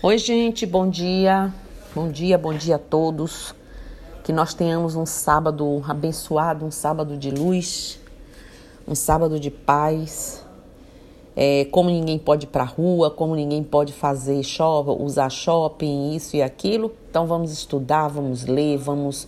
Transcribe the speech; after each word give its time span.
Oi, 0.00 0.16
gente, 0.16 0.64
bom 0.64 0.88
dia. 0.88 1.52
Bom 1.92 2.08
dia, 2.08 2.38
bom 2.38 2.54
dia 2.54 2.76
a 2.76 2.78
todos. 2.78 3.52
Que 4.22 4.32
nós 4.32 4.54
tenhamos 4.54 4.94
um 4.94 5.04
sábado 5.04 5.82
abençoado, 5.88 6.64
um 6.64 6.70
sábado 6.70 7.16
de 7.16 7.32
luz, 7.32 7.98
um 8.86 8.94
sábado 8.94 9.40
de 9.40 9.50
paz. 9.50 10.46
É, 11.34 11.64
como 11.72 11.90
ninguém 11.90 12.16
pode 12.16 12.44
ir 12.46 12.48
para 12.48 12.62
a 12.62 12.66
rua, 12.66 13.10
como 13.10 13.34
ninguém 13.34 13.64
pode 13.64 13.92
fazer 13.92 14.40
shopping, 14.44 15.02
usar 15.02 15.30
shopping, 15.30 16.14
isso 16.14 16.36
e 16.36 16.42
aquilo. 16.42 16.94
Então 17.10 17.26
vamos 17.26 17.50
estudar, 17.50 18.06
vamos 18.06 18.44
ler, 18.44 18.78
vamos 18.78 19.26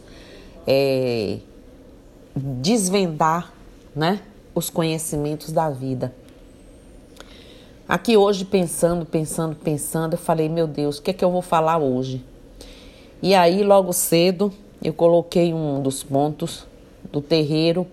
é, 0.69 1.41
desvendar 2.37 3.53
né, 3.93 4.21
os 4.55 4.71
conhecimentos 4.71 5.51
da 5.51 5.69
vida. 5.69 6.15
Aqui 7.91 8.17
hoje, 8.17 8.45
pensando, 8.45 9.05
pensando, 9.05 9.57
pensando, 9.57 10.13
eu 10.13 10.19
falei, 10.19 10.49
meu 10.49 10.69
Deus, 10.69 10.99
o 10.99 11.03
que 11.03 11.11
é 11.11 11.13
que 11.13 11.25
eu 11.25 11.31
vou 11.33 11.43
falar 11.43 11.77
hoje? 11.79 12.25
E 13.21 13.35
aí, 13.35 13.65
logo 13.65 13.93
cedo, 13.93 14.53
eu 14.81 14.93
coloquei 14.93 15.53
um 15.53 15.83
dos 15.83 16.05
pontos 16.05 16.69
do 17.11 17.21
terreiro 17.21 17.85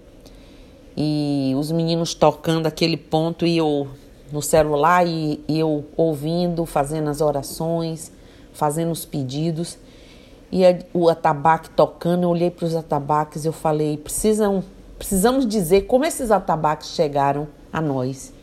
e 0.96 1.52
os 1.58 1.72
meninos 1.72 2.14
tocando 2.14 2.68
aquele 2.68 2.96
ponto 2.96 3.44
e 3.44 3.58
eu 3.58 3.88
no 4.32 4.40
celular 4.40 5.04
e, 5.08 5.44
e 5.48 5.58
eu 5.58 5.84
ouvindo, 5.98 6.64
fazendo 6.64 7.10
as 7.10 7.20
orações, 7.20 8.12
fazendo 8.54 8.91
os 8.91 9.04
pedidos. 9.04 9.80
E 10.52 10.64
a, 10.64 10.77
o 10.94 11.10
atabaque 11.10 11.72
tocando, 11.72 12.22
eu 12.22 12.30
olhei 12.30 12.52
para 12.52 12.68
os 12.68 12.76
atabaques 12.76 13.46
e 13.46 13.48
eu 13.48 13.54
falei, 13.54 13.98
precisam, 13.98 14.64
precisamos 14.96 15.48
dizer 15.48 15.88
como 15.88 16.05
esses 16.05 16.30
atabaques 16.30 16.90
chegaram 16.90 17.48
a 17.74 17.82
nós. 17.82 18.37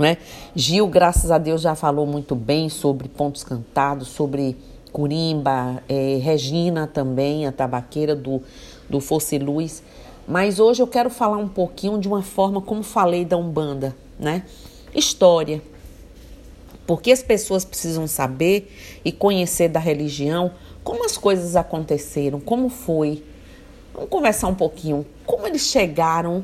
Não 0.00 0.06
é? 0.06 0.16
Gil, 0.56 0.86
graças 0.86 1.30
a 1.30 1.36
Deus, 1.36 1.60
já 1.60 1.74
falou 1.74 2.06
muito 2.06 2.34
bem 2.34 2.70
sobre 2.70 3.06
pontos 3.06 3.44
cantados, 3.44 4.08
sobre 4.08 4.56
Curimba, 4.90 5.82
é, 5.86 6.18
Regina 6.22 6.86
também, 6.86 7.46
a 7.46 7.52
tabaqueira 7.52 8.16
do, 8.16 8.40
do 8.88 8.98
Fosse 8.98 9.38
Luz. 9.38 9.82
Mas 10.26 10.58
hoje 10.58 10.82
eu 10.82 10.86
quero 10.86 11.10
falar 11.10 11.36
um 11.36 11.50
pouquinho 11.50 11.98
de 11.98 12.08
uma 12.08 12.22
forma 12.22 12.62
como 12.62 12.82
falei 12.82 13.26
da 13.26 13.36
Umbanda, 13.36 13.94
né? 14.18 14.44
História. 14.94 15.60
Porque 16.86 17.12
as 17.12 17.22
pessoas 17.22 17.62
precisam 17.62 18.06
saber 18.06 18.74
e 19.04 19.12
conhecer 19.12 19.68
da 19.68 19.78
religião 19.78 20.50
como 20.82 21.04
as 21.04 21.18
coisas 21.18 21.56
aconteceram, 21.56 22.40
como 22.40 22.70
foi. 22.70 23.22
Vamos 23.92 24.08
conversar 24.08 24.46
um 24.46 24.54
pouquinho 24.54 25.04
como 25.26 25.46
eles 25.46 25.60
chegaram 25.60 26.42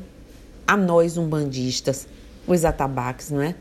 a 0.67 0.77
nós 0.77 1.17
umbandistas 1.17 2.07
os 2.47 2.63
atabaques, 2.63 3.29
não 3.29 3.41
é? 3.41 3.53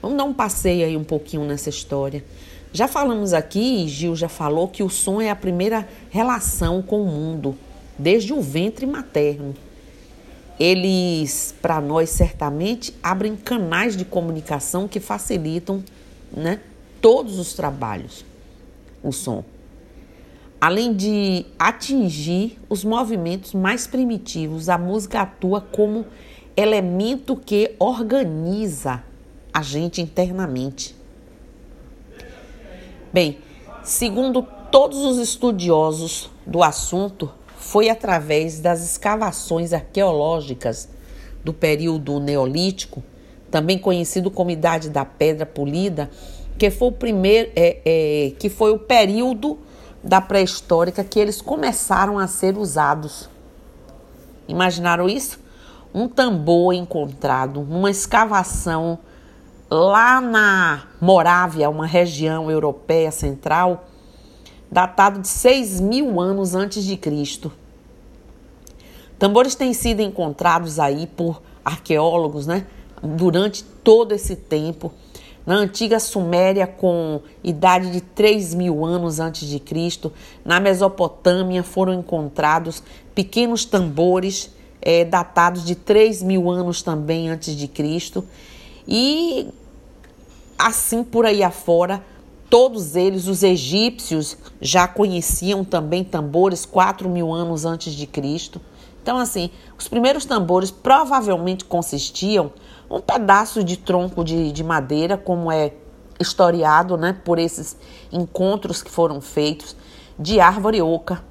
Vamos 0.00 0.16
dar 0.16 0.24
um 0.24 0.32
passeio 0.32 0.86
aí 0.86 0.96
um 0.96 1.04
pouquinho 1.04 1.44
nessa 1.44 1.68
história. 1.68 2.24
Já 2.72 2.86
falamos 2.86 3.32
aqui, 3.32 3.84
e 3.84 3.88
Gil 3.88 4.14
já 4.14 4.28
falou, 4.28 4.68
que 4.68 4.82
o 4.82 4.88
som 4.88 5.20
é 5.20 5.30
a 5.30 5.36
primeira 5.36 5.88
relação 6.10 6.82
com 6.82 7.02
o 7.02 7.06
mundo, 7.06 7.56
desde 7.98 8.32
o 8.32 8.40
ventre 8.40 8.86
materno. 8.86 9.54
Eles, 10.58 11.54
para 11.62 11.80
nós, 11.80 12.10
certamente, 12.10 12.94
abrem 13.02 13.36
canais 13.36 13.96
de 13.96 14.04
comunicação 14.04 14.88
que 14.88 15.00
facilitam 15.00 15.82
né, 16.34 16.60
todos 17.00 17.38
os 17.38 17.54
trabalhos. 17.54 18.24
O 19.02 19.12
som. 19.12 19.44
Além 20.60 20.92
de 20.92 21.46
atingir 21.56 22.58
os 22.68 22.84
movimentos 22.84 23.54
mais 23.54 23.86
primitivos, 23.86 24.68
a 24.68 24.76
música 24.76 25.22
atua 25.22 25.60
como 25.60 26.04
elemento 26.60 27.36
que 27.36 27.76
organiza 27.78 29.04
a 29.54 29.62
gente 29.62 30.02
internamente. 30.02 30.96
Bem, 33.12 33.38
segundo 33.84 34.42
todos 34.42 34.98
os 34.98 35.18
estudiosos 35.18 36.28
do 36.44 36.60
assunto, 36.60 37.30
foi 37.56 37.88
através 37.88 38.58
das 38.58 38.82
escavações 38.82 39.72
arqueológicas 39.72 40.88
do 41.44 41.52
período 41.52 42.18
neolítico, 42.18 43.04
também 43.52 43.78
conhecido 43.78 44.28
como 44.28 44.50
Idade 44.50 44.90
da 44.90 45.04
Pedra 45.04 45.46
Polida, 45.46 46.10
que 46.58 46.70
foi 46.72 46.88
o 46.88 46.92
primeiro, 46.92 47.52
é, 47.54 47.78
é, 47.84 48.30
que 48.36 48.48
foi 48.48 48.72
o 48.72 48.80
período 48.80 49.60
da 50.02 50.20
pré-histórica 50.20 51.04
que 51.04 51.20
eles 51.20 51.40
começaram 51.40 52.18
a 52.18 52.26
ser 52.26 52.58
usados. 52.58 53.30
Imaginaram 54.48 55.08
isso? 55.08 55.46
Um 55.94 56.08
tambor 56.08 56.74
encontrado 56.74 57.62
numa 57.62 57.90
escavação 57.90 58.98
lá 59.70 60.20
na 60.20 60.84
Morávia, 61.00 61.68
uma 61.68 61.86
região 61.86 62.50
europeia 62.50 63.10
central, 63.10 63.86
datado 64.70 65.20
de 65.20 65.28
6 65.28 65.80
mil 65.80 66.20
anos 66.20 66.54
antes 66.54 66.84
de 66.84 66.96
Cristo. 66.96 67.52
Tambores 69.18 69.54
têm 69.54 69.72
sido 69.74 70.00
encontrados 70.00 70.78
aí 70.78 71.06
por 71.06 71.42
arqueólogos, 71.64 72.46
né? 72.46 72.66
Durante 73.02 73.64
todo 73.64 74.12
esse 74.12 74.36
tempo. 74.36 74.92
Na 75.44 75.54
antiga 75.54 75.98
Suméria, 75.98 76.66
com 76.66 77.22
idade 77.42 77.90
de 77.90 78.00
3 78.00 78.54
mil 78.54 78.84
anos 78.84 79.18
antes 79.18 79.48
de 79.48 79.58
Cristo, 79.58 80.12
na 80.44 80.60
Mesopotâmia 80.60 81.62
foram 81.62 81.94
encontrados 81.94 82.82
pequenos 83.14 83.64
tambores 83.64 84.50
é, 84.80 85.04
datados 85.04 85.64
de 85.64 85.74
3 85.74 86.22
mil 86.22 86.50
anos 86.50 86.82
também 86.82 87.28
antes 87.28 87.54
de 87.54 87.68
Cristo. 87.68 88.24
E 88.86 89.48
assim 90.58 91.04
por 91.04 91.26
aí 91.26 91.42
afora, 91.42 92.02
todos 92.50 92.96
eles, 92.96 93.26
os 93.26 93.42
egípcios, 93.42 94.36
já 94.60 94.88
conheciam 94.88 95.64
também 95.64 96.02
tambores 96.02 96.64
4 96.64 97.08
mil 97.08 97.32
anos 97.32 97.64
antes 97.64 97.92
de 97.92 98.06
Cristo. 98.06 98.60
Então, 99.02 99.18
assim, 99.18 99.50
os 99.78 99.88
primeiros 99.88 100.24
tambores 100.24 100.70
provavelmente 100.70 101.64
consistiam 101.64 102.52
um 102.90 103.00
pedaço 103.00 103.62
de 103.62 103.76
tronco 103.76 104.24
de, 104.24 104.50
de 104.50 104.64
madeira, 104.64 105.16
como 105.16 105.52
é 105.52 105.72
historiado 106.18 106.96
né, 106.96 107.16
por 107.24 107.38
esses 107.38 107.76
encontros 108.10 108.82
que 108.82 108.90
foram 108.90 109.20
feitos, 109.20 109.76
de 110.18 110.40
árvore 110.40 110.82
oca, 110.82 111.22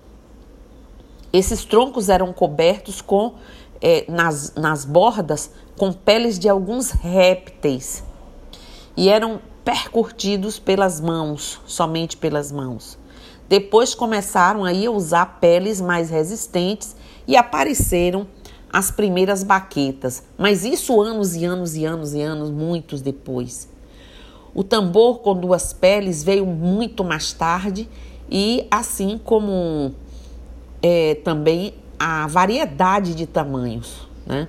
esses 1.31 1.65
troncos 1.65 2.09
eram 2.09 2.31
cobertos 2.31 3.01
com 3.01 3.35
é, 3.81 4.05
nas, 4.09 4.53
nas 4.55 4.85
bordas 4.85 5.51
com 5.77 5.93
peles 5.93 6.39
de 6.39 6.49
alguns 6.49 6.91
répteis 6.91 8.03
e 8.95 9.09
eram 9.09 9.39
percutidos 9.63 10.57
pelas 10.57 10.99
mãos, 10.99 11.61
somente 11.67 12.17
pelas 12.17 12.51
mãos. 12.51 12.97
Depois 13.47 13.93
começaram 13.93 14.65
aí 14.65 14.85
a 14.85 14.91
usar 14.91 15.39
peles 15.39 15.79
mais 15.79 16.09
resistentes 16.09 16.95
e 17.27 17.35
apareceram 17.37 18.27
as 18.71 18.91
primeiras 18.91 19.43
baquetas, 19.43 20.23
mas 20.37 20.65
isso 20.65 21.01
anos 21.01 21.35
e 21.35 21.45
anos 21.45 21.75
e 21.75 21.85
anos 21.85 22.13
e 22.13 22.21
anos, 22.21 22.49
muitos 22.49 23.01
depois. 23.01 23.69
O 24.53 24.63
tambor 24.63 25.19
com 25.19 25.35
duas 25.35 25.71
peles 25.71 26.23
veio 26.23 26.45
muito 26.45 27.03
mais 27.03 27.31
tarde 27.31 27.87
e 28.29 28.67
assim 28.69 29.19
como 29.23 29.93
é, 30.87 31.15
também 31.15 31.73
a 31.99 32.25
variedade 32.27 33.13
de 33.13 33.27
tamanhos, 33.27 34.07
né? 34.25 34.47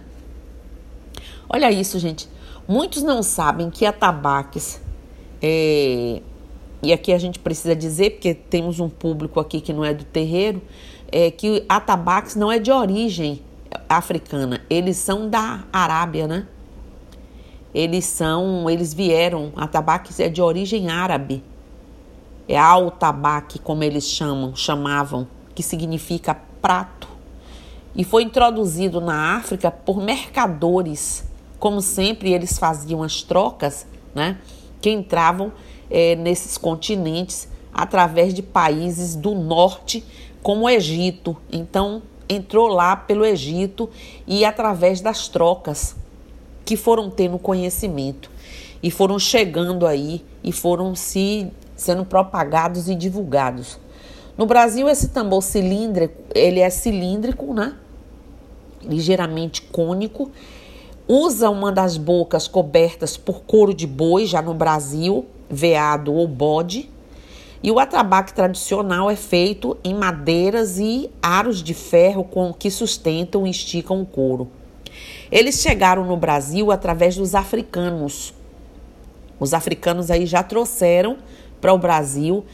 Olha 1.49 1.69
isso, 1.72 1.99
gente. 1.99 2.28
Muitos 2.69 3.03
não 3.03 3.25
sabem 3.25 3.71
que 3.71 3.84
atabaques, 3.84 4.81
é, 5.43 6.22
e 6.81 6.93
aqui 6.93 7.12
a 7.12 7.19
gente 7.19 7.41
precisa 7.41 7.75
dizer, 7.75 8.10
porque 8.10 8.34
temos 8.34 8.78
um 8.78 8.88
público 8.88 9.41
aqui 9.41 9.60
que 9.60 9.72
não 9.72 9.84
é 9.84 9.93
do 9.93 10.04
terreiro, 10.04 10.62
é 11.10 11.28
que 11.28 11.65
atabaques 11.69 12.37
não 12.37 12.53
é 12.53 12.60
de 12.60 12.70
origem 12.70 13.43
africana, 13.88 14.62
eles 14.70 14.97
são 14.97 15.28
da 15.28 15.65
Arábia, 15.72 16.28
né? 16.28 16.47
Eles 17.75 18.05
são, 18.05 18.70
eles 18.70 18.94
vieram, 18.94 19.53
atabaques 19.56 20.20
é 20.20 20.28
de 20.28 20.41
origem 20.41 20.88
árabe. 20.88 21.43
É 22.46 22.56
al-tabaque, 22.56 23.58
como 23.58 23.84
eles 23.84 24.05
chamam, 24.05 24.56
chamavam 24.56 25.26
que 25.58 25.62
significa 25.64 26.37
prato, 26.62 27.08
e 27.93 28.05
foi 28.05 28.22
introduzido 28.22 29.00
na 29.00 29.37
África 29.38 29.72
por 29.72 30.00
mercadores. 30.00 31.25
Como 31.58 31.82
sempre, 31.82 32.32
eles 32.32 32.56
faziam 32.56 33.02
as 33.02 33.25
trocas, 33.25 33.84
né? 34.14 34.38
Que 34.81 34.88
entravam 34.88 35.52
é, 35.90 36.14
nesses 36.14 36.56
continentes 36.56 37.49
através 37.75 38.32
de 38.32 38.40
países 38.40 39.16
do 39.16 39.34
norte, 39.34 40.05
como 40.44 40.66
o 40.66 40.70
Egito. 40.70 41.37
Então, 41.50 42.02
entrou 42.28 42.69
lá 42.69 42.94
pelo 42.94 43.26
Egito 43.26 43.90
e 44.28 44.44
através 44.44 45.00
das 45.00 45.26
trocas 45.26 45.96
que 46.64 46.76
foram 46.76 47.10
tendo 47.10 47.37
conhecimento 47.37 48.31
e 48.81 48.93
foram 48.93 49.19
chegando 49.19 49.88
aí 49.88 50.25
e 50.44 50.52
foram 50.52 50.94
se 50.94 51.50
sendo 51.75 52.05
propagados 52.05 52.88
e 52.88 52.94
divulgados. 52.94 53.76
No 54.38 54.46
Brasil, 54.46 54.88
esse 54.88 55.08
tambor 55.08 55.43
cilíndrico, 55.43 56.14
ele 56.32 56.61
é 56.61 56.70
cilíndrico, 56.70 57.52
né? 57.52 57.75
Ligeiramente 58.81 59.62
cônico. 59.62 60.31
Usa 61.08 61.50
uma 61.50 61.73
das 61.73 61.96
bocas 61.96 62.46
cobertas 62.46 63.17
por 63.17 63.40
couro 63.40 63.75
de 63.75 63.85
boi, 63.85 64.26
já 64.26 64.40
no 64.40 64.55
Brasil, 64.55 65.26
veado 65.50 66.14
ou 66.14 66.29
bode. 66.29 66.88
E 67.61 67.73
o 67.73 67.81
atabaque 67.81 68.32
tradicional 68.32 69.11
é 69.11 69.17
feito 69.17 69.76
em 69.82 69.93
madeiras 69.93 70.79
e 70.79 71.11
aros 71.20 71.61
de 71.61 71.75
ferro 71.75 72.23
com 72.23 72.55
que 72.55 72.70
sustentam 72.70 73.44
e 73.44 73.50
esticam 73.50 74.00
o 74.00 74.06
couro. 74.06 74.49
Eles 75.32 75.61
chegaram 75.61 76.05
no 76.06 76.17
Brasil 76.17 76.70
através 76.70 77.17
dos 77.17 77.34
africanos. 77.34 78.32
Os 79.41 79.52
africanos 79.52 80.12
aí 80.12 80.26
já 80.26 80.44
trouxeram 80.44 81.17
para 81.61 81.75
o 81.75 81.79
Brasil 81.79 82.44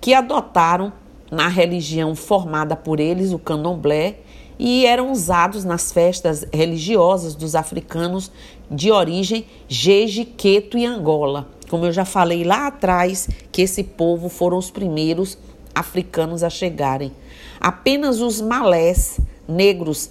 que 0.00 0.14
adotaram 0.14 1.03
na 1.34 1.48
religião 1.48 2.14
formada 2.14 2.76
por 2.76 3.00
eles, 3.00 3.32
o 3.32 3.38
candomblé, 3.38 4.16
e 4.58 4.86
eram 4.86 5.10
usados 5.10 5.64
nas 5.64 5.92
festas 5.92 6.46
religiosas 6.52 7.34
dos 7.34 7.54
africanos 7.54 8.30
de 8.70 8.90
origem 8.90 9.44
Jeje, 9.68 10.24
Queto 10.24 10.78
e 10.78 10.86
Angola. 10.86 11.48
Como 11.68 11.84
eu 11.86 11.92
já 11.92 12.04
falei 12.04 12.44
lá 12.44 12.68
atrás, 12.68 13.28
que 13.50 13.62
esse 13.62 13.82
povo 13.82 14.28
foram 14.28 14.56
os 14.56 14.70
primeiros 14.70 15.36
africanos 15.74 16.44
a 16.44 16.50
chegarem. 16.50 17.12
Apenas 17.60 18.20
os 18.20 18.40
malés 18.40 19.18
negros 19.48 20.10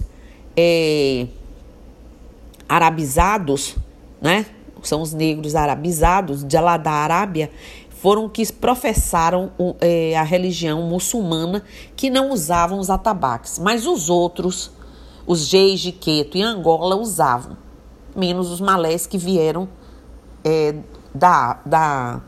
é, 0.56 1.26
arabizados, 2.68 3.76
né? 4.20 4.44
São 4.82 5.00
os 5.00 5.14
negros 5.14 5.54
arabizados 5.54 6.44
de 6.44 6.60
lá 6.60 6.76
da 6.76 6.90
Arábia, 6.90 7.50
foram 8.04 8.28
que 8.28 8.52
professaram 8.52 9.50
é, 9.80 10.14
a 10.14 10.22
religião 10.22 10.82
muçulmana 10.82 11.64
que 11.96 12.10
não 12.10 12.32
usavam 12.32 12.78
os 12.78 12.90
atabaques, 12.90 13.58
mas 13.58 13.86
os 13.86 14.10
outros, 14.10 14.70
os 15.26 15.46
Geis 15.46 15.80
de 15.80 15.90
Queto 15.90 16.36
e 16.36 16.42
Angola 16.42 16.96
usavam, 16.96 17.56
menos 18.14 18.50
os 18.50 18.60
malés 18.60 19.06
que 19.06 19.16
vieram 19.16 19.66
é, 20.44 20.74
da, 21.14 21.58
da 21.64 22.20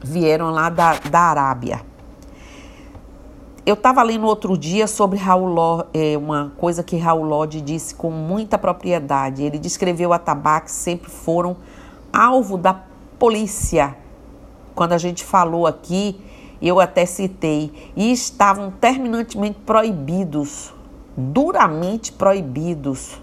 vieram 0.00 0.52
lá 0.52 0.70
da, 0.70 0.94
da 1.00 1.20
Arábia. 1.22 1.84
Eu 3.66 3.74
estava 3.74 4.04
lendo 4.04 4.26
outro 4.26 4.56
dia 4.56 4.86
sobre 4.86 5.18
Raul 5.18 5.88
é, 5.92 6.16
uma 6.16 6.52
coisa 6.56 6.84
que 6.84 6.96
Raul 6.96 7.24
Lodge 7.24 7.60
disse 7.60 7.96
com 7.96 8.12
muita 8.12 8.56
propriedade. 8.56 9.42
Ele 9.42 9.58
descreveu 9.58 10.12
atabaques 10.12 10.72
sempre 10.72 11.10
foram 11.10 11.56
alvo 12.12 12.56
da 12.56 12.80
polícia 13.18 13.96
quando 14.80 14.94
a 14.94 14.98
gente 14.98 15.22
falou 15.22 15.66
aqui, 15.66 16.18
eu 16.62 16.80
até 16.80 17.04
citei, 17.04 17.70
e 17.94 18.10
estavam 18.10 18.70
terminantemente 18.70 19.58
proibidos, 19.58 20.72
duramente 21.14 22.10
proibidos. 22.10 23.20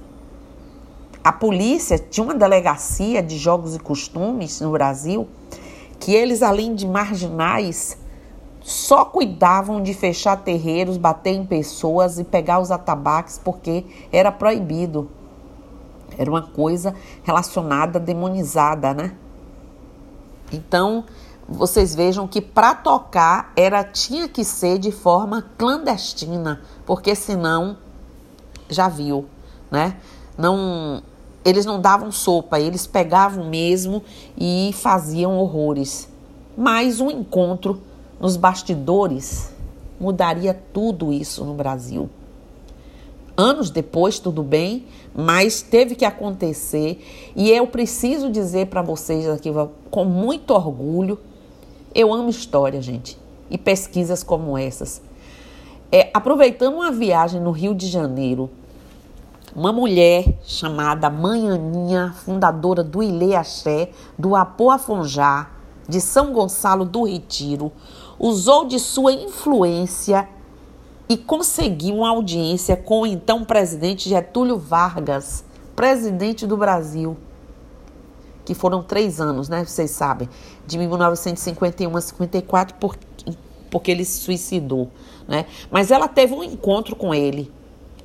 A 1.23 1.31
polícia 1.31 1.97
tinha 1.97 2.23
uma 2.23 2.35
delegacia 2.35 3.23
de 3.23 3.39
jogos 3.39 3.75
e 3.75 3.79
costumes 3.79 4.61
no 4.61 4.69
Brasil 4.69 5.27
que 5.99 6.13
eles, 6.13 6.43
além 6.43 6.75
de 6.75 6.85
marginais, 6.85 7.97
só 8.61 9.03
cuidavam 9.03 9.81
de 9.81 9.95
fechar 9.95 10.37
terreiros, 10.37 10.95
bater 10.95 11.33
em 11.33 11.43
pessoas 11.43 12.19
e 12.19 12.23
pegar 12.23 12.59
os 12.59 12.69
atabaques 12.69 13.41
porque 13.43 13.83
era 14.11 14.31
proibido. 14.31 15.09
Era 16.19 16.29
uma 16.29 16.43
coisa 16.43 16.93
relacionada, 17.23 17.99
demonizada, 17.99 18.93
né? 18.93 19.15
Então, 20.51 21.03
vocês 21.47 21.95
vejam 21.95 22.27
que 22.27 22.41
para 22.41 22.75
tocar 22.75 23.53
era 23.55 23.83
tinha 23.83 24.27
que 24.27 24.43
ser 24.43 24.77
de 24.77 24.91
forma 24.91 25.45
clandestina, 25.57 26.61
porque 26.85 27.15
senão 27.15 27.77
já 28.69 28.89
viu, 28.89 29.25
né? 29.71 29.97
Não 30.37 31.01
eles 31.45 31.65
não 31.65 31.79
davam 31.79 32.11
sopa, 32.11 32.59
eles 32.59 32.85
pegavam 32.85 33.49
mesmo 33.49 34.03
e 34.37 34.71
faziam 34.73 35.37
horrores. 35.37 36.09
Mas 36.57 36.99
um 36.99 37.09
encontro 37.09 37.81
nos 38.19 38.35
bastidores 38.35 39.53
mudaria 39.97 40.53
tudo 40.73 41.13
isso 41.13 41.45
no 41.45 41.53
Brasil. 41.53 42.09
Anos 43.37 43.69
depois, 43.69 44.19
tudo 44.19 44.43
bem, 44.43 44.87
mas 45.15 45.61
teve 45.61 45.95
que 45.95 46.03
acontecer 46.03 47.31
e 47.35 47.49
eu 47.49 47.67
preciso 47.67 48.29
dizer 48.29 48.67
para 48.67 48.81
vocês 48.81 49.29
aqui 49.29 49.49
com 49.89 50.03
muito 50.03 50.51
orgulho 50.51 51.17
eu 51.93 52.13
amo 52.13 52.29
história, 52.29 52.81
gente, 52.81 53.17
e 53.49 53.57
pesquisas 53.57 54.23
como 54.23 54.57
essas. 54.57 55.01
É, 55.91 56.09
aproveitando 56.13 56.75
uma 56.75 56.91
viagem 56.91 57.39
no 57.39 57.51
Rio 57.51 57.73
de 57.73 57.87
Janeiro, 57.87 58.49
uma 59.55 59.71
mulher 59.71 60.25
chamada 60.43 61.09
Mãe 61.09 61.49
Aninha, 61.49 62.13
fundadora 62.25 62.83
do 62.83 63.01
Ilê 63.01 63.35
Axé, 63.35 63.91
do 64.17 64.35
Apoafonjá, 64.35 65.49
de 65.87 66.01
São 66.01 66.33
Gonçalo 66.33 66.83
do 66.83 67.05
Retiro, 67.05 67.71
usou 68.19 68.65
de 68.65 68.79
sua 68.79 69.13
influência 69.13 70.27
e 71.07 71.15
conseguiu 71.15 71.95
uma 71.95 72.09
audiência 72.09 72.75
com 72.75 73.01
o 73.01 73.07
então 73.07 73.45
presidente 73.45 74.09
Getúlio 74.09 74.57
Vargas, 74.57 75.45
presidente 75.75 76.45
do 76.45 76.57
Brasil 76.57 77.17
que 78.47 78.55
foram 78.55 78.81
três 78.81 79.19
anos, 79.19 79.49
né? 79.49 79.65
Vocês 79.65 79.91
sabem, 79.91 80.29
de 80.65 80.77
1951 80.77 81.97
a 81.97 81.99
54, 81.99 82.77
por, 82.77 82.95
porque 83.69 83.91
ele 83.91 84.05
se 84.05 84.19
suicidou, 84.19 84.89
né? 85.27 85.45
Mas 85.69 85.91
ela 85.91 86.07
teve 86.07 86.33
um 86.33 86.41
encontro 86.41 86.95
com 86.95 87.13
ele. 87.13 87.51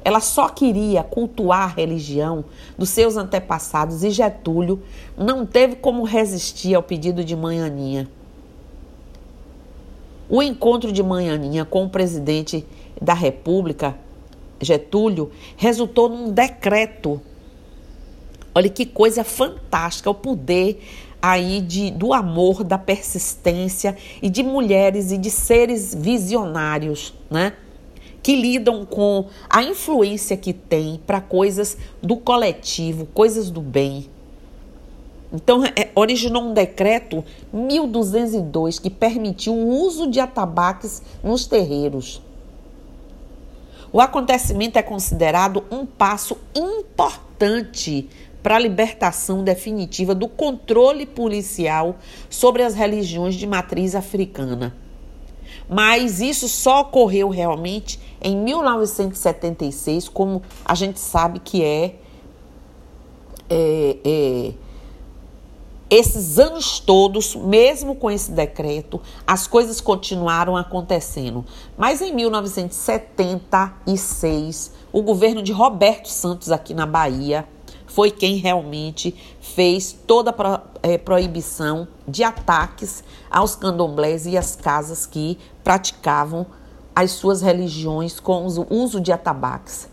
Ela 0.04 0.18
só 0.18 0.48
queria 0.48 1.04
cultuar 1.04 1.62
a 1.62 1.66
religião 1.68 2.44
dos 2.76 2.88
seus 2.88 3.16
antepassados 3.16 4.02
e 4.02 4.10
Getúlio 4.10 4.82
não 5.16 5.46
teve 5.46 5.76
como 5.76 6.02
resistir 6.02 6.74
ao 6.74 6.82
pedido 6.82 7.24
de 7.24 7.36
Mãe 7.36 7.60
Aninha. 7.60 8.10
O 10.28 10.42
encontro 10.42 10.90
de 10.90 11.04
Mãe 11.04 11.30
Aninha 11.30 11.64
com 11.64 11.84
o 11.84 11.88
presidente 11.88 12.66
da 13.00 13.14
República, 13.14 13.96
Getúlio, 14.60 15.30
resultou 15.56 16.08
num 16.08 16.32
decreto 16.32 17.20
Olha 18.54 18.68
que 18.68 18.84
coisa 18.84 19.24
fantástica 19.24 20.10
o 20.10 20.14
poder 20.14 20.82
aí 21.22 21.60
de, 21.60 21.90
do 21.90 22.12
amor, 22.12 22.64
da 22.64 22.76
persistência 22.76 23.96
e 24.20 24.28
de 24.28 24.42
mulheres 24.42 25.12
e 25.12 25.18
de 25.18 25.30
seres 25.30 25.94
visionários, 25.94 27.14
né? 27.30 27.54
Que 28.22 28.36
lidam 28.36 28.84
com 28.84 29.26
a 29.48 29.62
influência 29.62 30.36
que 30.36 30.52
tem 30.52 31.00
para 31.06 31.20
coisas 31.20 31.76
do 32.02 32.16
coletivo, 32.16 33.06
coisas 33.06 33.50
do 33.50 33.60
bem. 33.60 34.08
Então, 35.32 35.64
é, 35.64 35.90
originou 35.94 36.42
um 36.42 36.52
decreto 36.52 37.24
1202 37.52 38.78
que 38.78 38.90
permitiu 38.90 39.54
o 39.54 39.68
uso 39.68 40.10
de 40.10 40.20
atabaques 40.20 41.02
nos 41.24 41.46
terreiros. 41.46 42.20
O 43.92 44.00
acontecimento 44.00 44.78
é 44.78 44.82
considerado 44.82 45.64
um 45.70 45.86
passo 45.86 46.36
importante 46.54 48.08
para 48.42 48.56
a 48.56 48.58
libertação 48.58 49.44
definitiva 49.44 50.14
do 50.14 50.28
controle 50.28 51.06
policial 51.06 51.96
sobre 52.28 52.62
as 52.62 52.74
religiões 52.74 53.34
de 53.34 53.46
matriz 53.46 53.94
africana. 53.94 54.74
Mas 55.68 56.20
isso 56.20 56.48
só 56.48 56.82
ocorreu 56.82 57.28
realmente 57.28 58.00
em 58.20 58.36
1976, 58.36 60.08
como 60.08 60.42
a 60.64 60.74
gente 60.74 60.98
sabe 60.98 61.38
que 61.38 61.62
é, 61.62 61.96
é, 63.48 63.96
é 64.04 64.52
esses 65.94 66.38
anos 66.38 66.80
todos, 66.80 67.36
mesmo 67.36 67.94
com 67.94 68.10
esse 68.10 68.32
decreto, 68.32 68.98
as 69.26 69.46
coisas 69.46 69.78
continuaram 69.78 70.56
acontecendo. 70.56 71.44
Mas 71.76 72.00
em 72.00 72.14
1976, 72.14 74.72
o 74.90 75.02
governo 75.02 75.42
de 75.42 75.52
Roberto 75.52 76.08
Santos, 76.08 76.50
aqui 76.50 76.72
na 76.72 76.86
Bahia, 76.86 77.46
foi 77.94 78.10
quem 78.10 78.36
realmente 78.36 79.14
fez 79.40 79.92
toda 80.06 80.30
a 80.30 80.32
pro, 80.32 80.60
é, 80.82 80.96
proibição 80.96 81.86
de 82.08 82.24
ataques 82.24 83.04
aos 83.30 83.54
candomblés 83.54 84.26
e 84.26 84.36
às 84.36 84.56
casas 84.56 85.06
que 85.06 85.38
praticavam 85.62 86.46
as 86.94 87.12
suas 87.12 87.42
religiões 87.42 88.18
com 88.18 88.46
o 88.46 88.66
uso 88.74 89.00
de 89.00 89.12
atabaques. 89.12 89.88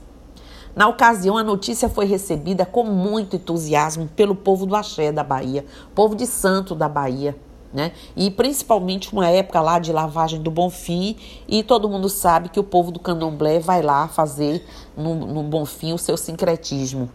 Na 0.76 0.88
ocasião, 0.88 1.38
a 1.38 1.44
notícia 1.44 1.90
foi 1.90 2.06
recebida 2.06 2.66
com 2.66 2.84
muito 2.84 3.36
entusiasmo 3.36 4.08
pelo 4.16 4.36
povo 4.36 4.66
do 4.66 4.76
Axé 4.76 5.12
da 5.12 5.24
Bahia, 5.24 5.66
povo 5.94 6.16
de 6.16 6.26
Santo 6.26 6.74
da 6.74 6.88
Bahia, 6.88 7.36
né? 7.74 7.92
E 8.16 8.32
principalmente 8.32 9.12
uma 9.12 9.28
época 9.28 9.60
lá 9.62 9.78
de 9.78 9.92
lavagem 9.92 10.42
do 10.42 10.50
Bonfim, 10.50 11.18
e 11.48 11.64
todo 11.64 11.90
mundo 11.90 12.08
sabe 12.08 12.50
que 12.50 12.60
o 12.60 12.64
povo 12.64 12.92
do 12.92 13.00
Candomblé 13.00 13.60
vai 13.60 13.82
lá 13.82 14.08
fazer 14.08 14.66
no, 14.96 15.16
no 15.16 15.44
Bonfim 15.44 15.92
o 15.92 15.98
seu 15.98 16.16
sincretismo. 16.16 17.10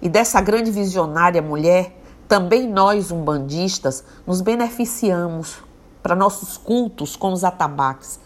E 0.00 0.08
dessa 0.08 0.40
grande 0.40 0.70
visionária 0.70 1.40
mulher, 1.40 1.96
também 2.28 2.68
nós, 2.68 3.10
umbandistas, 3.10 4.04
nos 4.26 4.40
beneficiamos 4.40 5.58
para 6.02 6.14
nossos 6.14 6.56
cultos 6.56 7.16
com 7.16 7.32
os 7.32 7.44
atabaques 7.44 8.20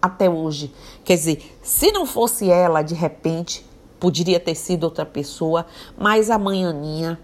até 0.00 0.28
hoje. 0.28 0.72
Quer 1.04 1.16
dizer, 1.16 1.58
se 1.62 1.92
não 1.92 2.06
fosse 2.06 2.50
ela, 2.50 2.82
de 2.82 2.94
repente, 2.94 3.66
poderia 3.98 4.40
ter 4.40 4.54
sido 4.54 4.84
outra 4.84 5.04
pessoa, 5.04 5.66
mas 5.98 6.30
a 6.30 6.38
mãe 6.38 6.64
Aninha 6.64 7.18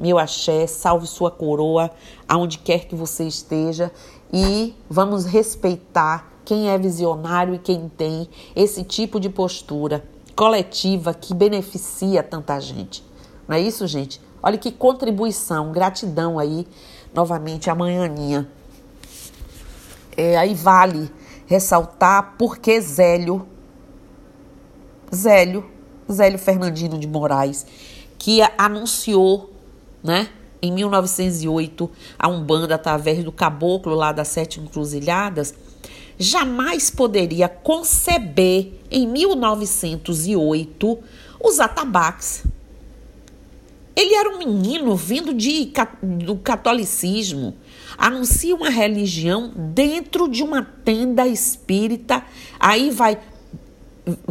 meu 0.00 0.18
axé, 0.18 0.66
salve 0.66 1.06
sua 1.06 1.30
coroa, 1.30 1.90
aonde 2.26 2.58
quer 2.58 2.86
que 2.86 2.94
você 2.94 3.24
esteja, 3.24 3.92
e 4.32 4.74
vamos 4.88 5.26
respeitar 5.26 6.32
quem 6.42 6.70
é 6.70 6.78
visionário 6.78 7.54
e 7.54 7.58
quem 7.58 7.88
tem 7.88 8.26
esse 8.56 8.82
tipo 8.82 9.20
de 9.20 9.28
postura 9.28 10.02
coletiva 10.34 11.12
que 11.12 11.34
beneficia 11.34 12.22
tanta 12.22 12.58
gente. 12.58 13.04
Não 13.50 13.56
é 13.56 13.60
isso, 13.60 13.84
gente? 13.88 14.20
Olha 14.40 14.56
que 14.56 14.70
contribuição, 14.70 15.72
gratidão 15.72 16.38
aí, 16.38 16.64
novamente, 17.12 17.68
amanhãninha. 17.68 18.46
É, 20.16 20.38
aí 20.38 20.54
vale 20.54 21.10
ressaltar 21.46 22.36
porque 22.38 22.80
Zélio, 22.80 23.44
Zélio, 25.12 25.68
Zélio 26.08 26.38
Fernandino 26.38 26.96
de 26.96 27.08
Moraes, 27.08 27.66
que 28.16 28.40
anunciou, 28.56 29.52
né, 30.00 30.28
em 30.62 30.70
1908, 30.70 31.90
a 32.16 32.28
Umbanda 32.28 32.76
através 32.76 33.24
do 33.24 33.32
caboclo 33.32 33.96
lá 33.96 34.12
das 34.12 34.28
Sete 34.28 34.60
Encruzilhadas, 34.60 35.52
jamais 36.16 36.88
poderia 36.88 37.48
conceber 37.48 38.80
em 38.88 39.08
1908 39.08 40.98
os 41.42 41.58
atabaques. 41.58 42.44
Ele 44.00 44.14
era 44.14 44.30
um 44.30 44.38
menino 44.38 44.96
vindo 44.96 45.34
de, 45.34 45.70
do 46.02 46.34
catolicismo, 46.36 47.54
anuncia 47.98 48.56
uma 48.56 48.70
religião 48.70 49.52
dentro 49.54 50.26
de 50.26 50.42
uma 50.42 50.62
tenda 50.62 51.26
espírita, 51.26 52.24
aí 52.58 52.90
vai, 52.90 53.18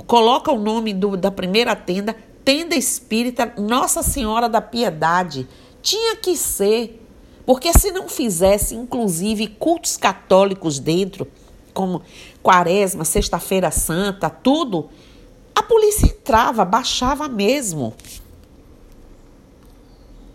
coloca 0.07 0.51
o 0.51 0.57
nome 0.57 0.91
do, 0.91 1.15
da 1.15 1.29
primeira 1.29 1.75
tenda, 1.75 2.15
tenda 2.43 2.75
espírita 2.75 3.53
Nossa 3.59 4.01
Senhora 4.01 4.49
da 4.49 4.59
Piedade. 4.59 5.47
Tinha 5.83 6.15
que 6.15 6.35
ser, 6.35 7.05
porque 7.45 7.71
se 7.71 7.91
não 7.91 8.09
fizesse, 8.09 8.73
inclusive, 8.73 9.45
cultos 9.45 9.97
católicos 9.97 10.79
dentro, 10.79 11.27
como 11.75 12.01
Quaresma, 12.41 13.05
Sexta-feira 13.05 13.69
Santa, 13.69 14.31
tudo, 14.31 14.89
a 15.53 15.61
polícia 15.61 16.07
entrava, 16.07 16.65
baixava 16.65 17.27
mesmo. 17.27 17.93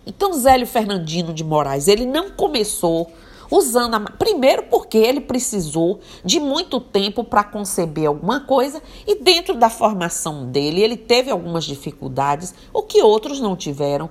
Então, 0.06 0.32
Zélio 0.32 0.66
Fernandino 0.66 1.32
de 1.32 1.42
Moraes, 1.42 1.88
ele 1.88 2.04
não 2.04 2.30
começou 2.30 3.11
usando 3.50 3.94
a. 3.94 4.00
Primeiro, 4.00 4.64
porque 4.64 4.99
ele 4.99 5.20
precisou 5.20 6.00
de 6.25 6.40
muito 6.40 6.80
tempo 6.80 7.25
para 7.25 7.44
conceber 7.44 8.06
alguma 8.06 8.40
coisa 8.40 8.82
e, 9.06 9.23
dentro 9.23 9.54
da 9.54 9.70
formação 9.70 10.46
dele, 10.46 10.82
ele 10.82 10.96
teve 10.96 11.30
algumas 11.30 11.64
dificuldades, 11.64 12.54
o 12.73 12.82
que 12.82 13.02
outros 13.02 13.40
não 13.40 13.56
tiveram 13.56 14.11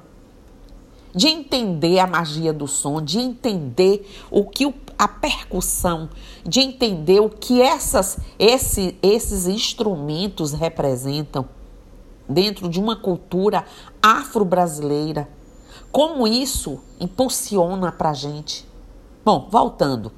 de 1.16 1.28
entender 1.28 2.00
a 2.00 2.08
magia 2.08 2.52
do 2.52 2.68
som, 2.68 3.00
de 3.02 3.20
entender 3.20 4.10
o 4.32 4.46
que 4.46 4.66
o, 4.66 4.74
a 4.98 5.08
percussão, 5.08 6.10
de 6.44 6.60
entender 6.60 7.20
o 7.20 7.30
que 7.30 7.62
essas, 7.62 8.18
esse, 8.40 8.98
esses 9.02 9.46
instrumentos 9.46 10.54
representam 10.54 11.48
dentro 12.28 12.68
de 12.68 12.80
uma 12.80 12.96
cultura 12.96 13.64
afro-brasileira. 14.02 15.30
Como 15.94 16.28
isso 16.28 16.80
impulsiona 17.00 17.92
para 17.92 18.10
a 18.10 18.14
gente. 18.14 18.66
Bom, 19.24 19.48
voltando. 19.48 20.12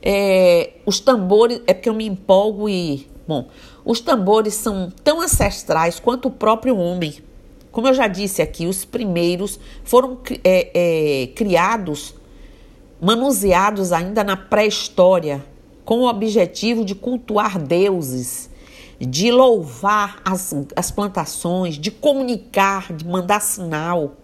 É, 0.00 0.74
os 0.86 1.00
tambores, 1.00 1.60
é 1.66 1.74
porque 1.74 1.88
eu 1.88 1.94
me 1.94 2.06
empolgo 2.06 2.68
e. 2.68 3.10
Bom, 3.26 3.48
os 3.84 4.00
tambores 4.00 4.54
são 4.54 4.92
tão 5.02 5.20
ancestrais 5.20 5.98
quanto 5.98 6.28
o 6.28 6.30
próprio 6.30 6.76
homem. 6.76 7.24
Como 7.72 7.88
eu 7.88 7.94
já 7.94 8.06
disse 8.06 8.40
aqui, 8.40 8.66
os 8.68 8.84
primeiros 8.84 9.58
foram 9.82 10.20
é, 10.44 10.70
é, 10.72 11.26
criados, 11.28 12.14
manuseados 13.00 13.90
ainda 13.90 14.22
na 14.22 14.36
pré-história, 14.36 15.44
com 15.84 16.02
o 16.02 16.08
objetivo 16.08 16.84
de 16.84 16.94
cultuar 16.94 17.58
deuses, 17.58 18.48
de 19.00 19.30
louvar 19.30 20.20
as, 20.24 20.54
as 20.76 20.90
plantações, 20.90 21.76
de 21.76 21.90
comunicar, 21.90 22.92
de 22.92 23.04
mandar 23.06 23.40
sinal, 23.40 24.14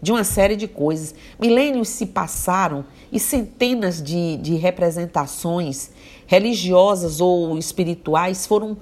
de 0.00 0.12
uma 0.12 0.24
série 0.24 0.56
de 0.56 0.68
coisas. 0.68 1.14
Milênios 1.38 1.88
se 1.88 2.06
passaram 2.06 2.84
e 3.10 3.18
centenas 3.18 4.02
de, 4.02 4.36
de 4.36 4.54
representações 4.54 5.90
religiosas 6.26 7.20
ou 7.20 7.58
espirituais 7.58 8.46
foram 8.46 8.76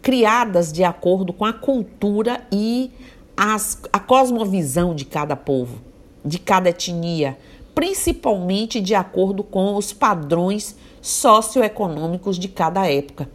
criadas 0.00 0.72
de 0.72 0.82
acordo 0.82 1.32
com 1.32 1.44
a 1.44 1.52
cultura 1.52 2.42
e 2.50 2.90
as, 3.36 3.80
a 3.92 4.00
cosmovisão 4.00 4.94
de 4.94 5.04
cada 5.04 5.36
povo, 5.36 5.80
de 6.24 6.38
cada 6.38 6.70
etnia, 6.70 7.38
principalmente 7.74 8.80
de 8.80 8.94
acordo 8.94 9.42
com 9.42 9.74
os 9.76 9.92
padrões 9.92 10.76
socioeconômicos 11.00 12.38
de 12.38 12.48
cada 12.48 12.86
época. 12.90 13.28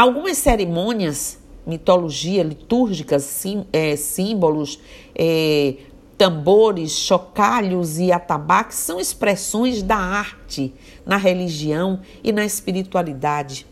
Algumas 0.00 0.38
cerimônias, 0.38 1.38
mitologia, 1.66 2.42
litúrgicas, 2.42 3.22
sim, 3.22 3.66
é, 3.70 3.96
símbolos, 3.96 4.80
é, 5.14 5.76
tambores, 6.16 6.92
chocalhos 6.92 7.98
e 7.98 8.10
atabaques 8.10 8.78
são 8.78 8.98
expressões 8.98 9.82
da 9.82 9.98
arte 9.98 10.72
na 11.04 11.18
religião 11.18 12.00
e 12.24 12.32
na 12.32 12.46
espiritualidade. 12.46 13.66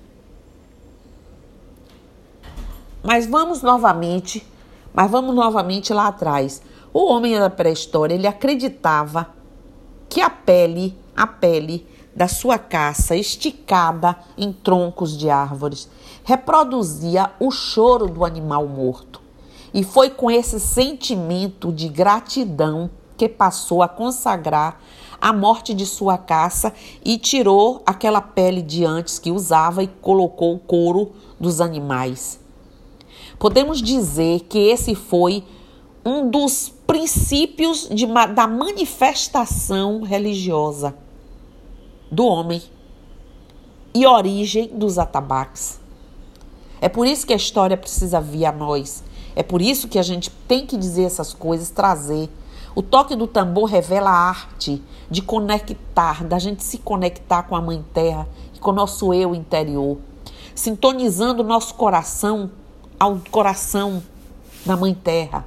Mas 3.03 3.25
vamos 3.25 3.63
novamente 3.63 4.47
mas 4.93 5.11
vamos 5.11 5.35
novamente 5.35 5.95
lá 5.95 6.09
atrás. 6.09 6.61
O 6.93 7.07
homem 7.07 7.39
da 7.39 7.49
pré-história, 7.49 8.15
ele 8.15 8.27
acreditava 8.27 9.29
que 10.11 10.21
a 10.21 10.29
pele, 10.29 10.95
a 11.17 11.27
pele 11.27 11.87
da 12.19 12.27
sua 12.27 12.59
caça 12.59 13.15
esticada 13.15 14.19
em 14.37 14.53
troncos 14.53 15.17
de 15.17 15.31
árvores 15.31 15.89
reproduzia 16.25 17.31
o 17.39 17.49
choro 17.49 18.09
do 18.09 18.25
animal 18.25 18.67
morto. 18.67 19.23
E 19.73 19.85
foi 19.85 20.11
com 20.11 20.29
esse 20.29 20.59
sentimento 20.59 21.73
de 21.73 21.89
gratidão 21.89 22.91
que 23.17 23.29
passou 23.29 23.85
a 23.85 23.89
consagrar 23.89 24.81
a 25.21 25.33
morte 25.33 25.73
de 25.73 25.87
sua 25.87 26.19
caça 26.19 26.73
e 27.05 27.19
tirou 27.19 27.83
aquela 27.87 28.21
pele 28.21 28.63
de 28.63 28.85
antes 28.85 29.21
que 29.21 29.31
usava 29.31 29.85
e 29.85 29.87
colocou 29.87 30.57
o 30.57 30.59
couro 30.59 31.13
dos 31.39 31.61
animais. 31.61 32.41
Podemos 33.39 33.81
dizer 33.81 34.41
que 34.41 34.59
esse 34.59 34.97
foi 34.97 35.45
um 36.05 36.29
dos 36.29 36.69
princípios 36.85 37.89
de, 37.89 38.07
da 38.35 38.49
manifestação 38.49 40.03
religiosa 40.03 40.97
do 42.11 42.27
homem 42.27 42.63
e 43.95 44.07
origem 44.07 44.69
dos 44.69 44.99
atabaques. 44.99 45.81
É 46.81 46.89
por 46.89 47.07
isso 47.07 47.27
que 47.27 47.33
a 47.33 47.37
história 47.37 47.77
precisa 47.77 48.21
vir 48.21 48.47
a 48.47 48.53
nós. 48.53 49.03
É 49.35 49.43
por 49.43 49.61
isso 49.61 49.89
que 49.89 49.99
a 49.99 50.03
gente 50.03 50.31
tem 50.47 50.67
que 50.67 50.77
dizer 50.77 51.05
essas 51.05 51.35
coisas, 51.35 51.71
trazer. 51.71 52.29
O 52.75 52.83
toque 52.83 53.17
do 53.17 53.27
tambor 53.27 53.69
revela 53.69 54.11
a 54.11 54.29
arte 54.29 54.83
de 55.11 55.23
conectar, 55.23 56.25
da 56.25 56.39
gente 56.39 56.63
se 56.63 56.79
conectar 56.79 57.43
com 57.45 57.57
a 57.57 57.63
Mãe 57.63 57.85
Terra 57.93 58.29
e 58.55 58.59
com 58.59 58.71
o 58.71 58.75
nosso 58.75 59.13
eu 59.13 59.35
interior, 59.35 59.99
sintonizando 60.55 61.43
o 61.43 61.47
nosso 61.47 61.75
coração 61.75 62.51
ao 62.99 63.19
coração 63.31 64.03
da 64.65 64.77
Mãe 64.77 64.95
Terra 64.95 65.45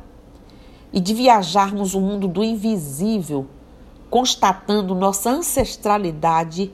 e 0.91 0.99
de 0.99 1.13
viajarmos 1.13 1.93
o 1.93 2.01
mundo 2.01 2.27
do 2.27 2.43
invisível, 2.43 3.47
constatando 4.11 4.93
nossa 4.93 5.31
ancestralidade 5.31 6.69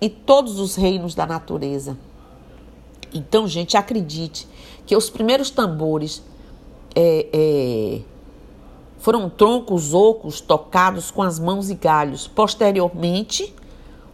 e 0.00 0.08
todos 0.08 0.60
os 0.60 0.76
reinos 0.76 1.12
da 1.12 1.26
natureza. 1.26 1.98
Então, 3.12 3.48
gente, 3.48 3.76
acredite 3.76 4.48
que 4.86 4.96
os 4.96 5.10
primeiros 5.10 5.50
tambores 5.50 6.22
é, 6.94 7.26
é, 7.32 8.00
foram 8.98 9.28
troncos 9.28 9.92
ocos 9.92 10.40
tocados 10.40 11.10
com 11.10 11.20
as 11.20 11.38
mãos 11.38 11.68
e 11.68 11.74
galhos. 11.74 12.28
Posteriormente, 12.28 13.52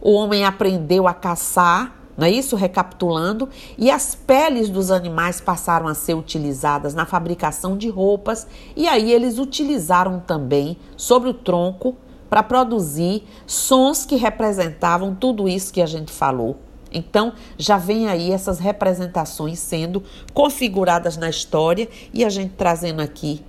o 0.01 0.11
homem 0.13 0.43
aprendeu 0.43 1.07
a 1.07 1.13
caçar 1.13 1.97
não 2.17 2.27
é 2.27 2.31
isso? 2.31 2.57
Recapitulando, 2.57 3.47
e 3.77 3.89
as 3.89 4.13
peles 4.13 4.69
dos 4.69 4.91
animais 4.91 5.39
passaram 5.39 5.87
a 5.87 5.95
ser 5.95 6.15
utilizadas 6.15 6.93
na 6.93 7.05
fabricação 7.05 7.77
de 7.77 7.87
roupas, 7.87 8.45
e 8.75 8.89
aí 8.89 9.09
eles 9.09 9.37
utilizaram 9.39 10.19
também 10.19 10.75
sobre 10.97 11.29
o 11.29 11.33
tronco 11.33 11.95
para 12.29 12.43
produzir 12.43 13.23
sons 13.47 14.05
que 14.05 14.15
representavam 14.15 15.15
tudo 15.15 15.47
isso 15.47 15.73
que 15.73 15.81
a 15.81 15.85
gente 15.85 16.11
falou. 16.11 16.57
Então, 16.91 17.33
já 17.57 17.77
vem 17.77 18.07
aí 18.07 18.31
essas 18.31 18.59
representações 18.59 19.59
sendo 19.59 20.03
configuradas 20.33 21.17
na 21.17 21.29
história 21.29 21.87
e 22.13 22.25
a 22.25 22.29
gente 22.29 22.53
trazendo 22.55 23.01
aqui 23.01 23.43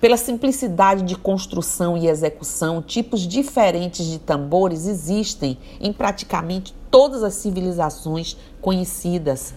pela 0.00 0.16
simplicidade 0.18 1.02
de 1.02 1.16
construção 1.16 1.96
e 1.96 2.06
execução, 2.06 2.82
tipos 2.82 3.22
diferentes 3.22 4.04
de 4.06 4.18
tambores 4.18 4.86
existem 4.86 5.58
em 5.80 5.92
praticamente 5.92 6.74
todas 6.90 7.22
as 7.22 7.34
civilizações 7.34 8.36
conhecidas. 8.60 9.54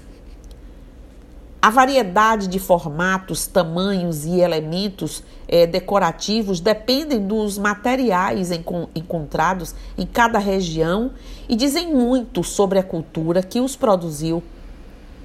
A 1.62 1.70
variedade 1.70 2.48
de 2.48 2.58
formatos, 2.58 3.46
tamanhos 3.46 4.24
e 4.26 4.40
elementos 4.40 5.22
é, 5.46 5.68
decorativos 5.68 6.62
dependem 6.62 7.20
dos 7.28 7.58
materiais 7.58 8.50
encontrados 8.96 9.76
em 9.98 10.06
cada 10.06 10.40
região 10.40 11.12
e 11.50 11.58
dizem 11.58 11.94
muito 11.94 12.46
sobre 12.46 12.80
a 12.80 12.84
cultura 12.84 13.44
que 13.44 13.60
os 13.60 13.76
produziu. 13.76 14.42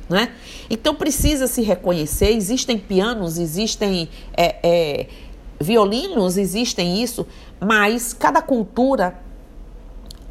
Né? 0.09 0.33
Então 0.69 0.95
precisa 0.95 1.47
se 1.47 1.63
reconhecer: 1.63 2.31
existem 2.31 2.79
pianos, 2.79 3.39
existem 3.39 4.09
é, 4.37 4.57
é, 4.63 5.07
violinos, 5.61 6.37
existem 6.37 7.01
isso, 7.01 7.25
mas 7.61 8.13
cada 8.13 8.43
cultura 8.43 9.24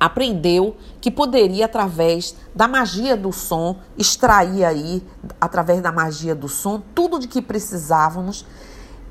aprendeu 0.04 0.76
que 1.00 1.10
poderia, 1.10 1.64
através 1.64 2.36
da 2.54 2.68
magia 2.68 3.16
do 3.16 3.32
som, 3.32 3.78
extrair 3.98 4.66
aí, 4.66 5.02
através 5.40 5.82
da 5.82 5.94
magia 5.94 6.36
do 6.36 6.50
som, 6.50 6.82
tudo 6.94 7.18
de 7.18 7.28
que 7.28 7.42
precisávamos 7.42 8.46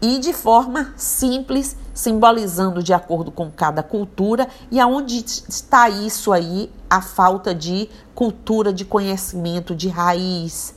e 0.02 0.18
de 0.18 0.34
forma 0.34 0.92
simples, 0.94 1.76
simbolizando 1.94 2.82
de 2.82 2.92
acordo 2.92 3.30
com 3.30 3.50
cada 3.50 3.82
cultura 3.82 4.46
e 4.70 4.78
aonde 4.78 5.16
está 5.16 5.88
isso 5.88 6.30
aí, 6.30 6.70
a 6.90 7.00
falta 7.00 7.54
de 7.54 7.88
cultura, 8.14 8.70
de 8.70 8.84
conhecimento, 8.84 9.74
de 9.74 9.88
raiz, 9.88 10.74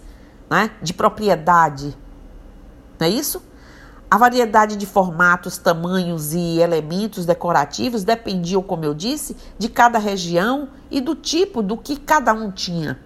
né? 0.50 0.72
de 0.81 0.93
propriedade. 0.93 1.98
Não 2.98 3.07
é 3.07 3.10
isso? 3.10 3.41
A 4.09 4.17
variedade 4.17 4.75
de 4.75 4.85
formatos, 4.85 5.57
tamanhos 5.57 6.31
e 6.31 6.59
elementos 6.59 7.25
decorativos 7.25 8.03
dependiam, 8.03 8.62
como 8.62 8.85
eu 8.85 8.93
disse, 8.93 9.35
de 9.57 9.67
cada 9.67 9.97
região 9.97 10.69
e 10.91 11.01
do 11.01 11.15
tipo 11.15 11.63
do 11.63 11.75
que 11.75 11.97
cada 11.97 12.31
um 12.31 12.51
tinha. 12.51 13.00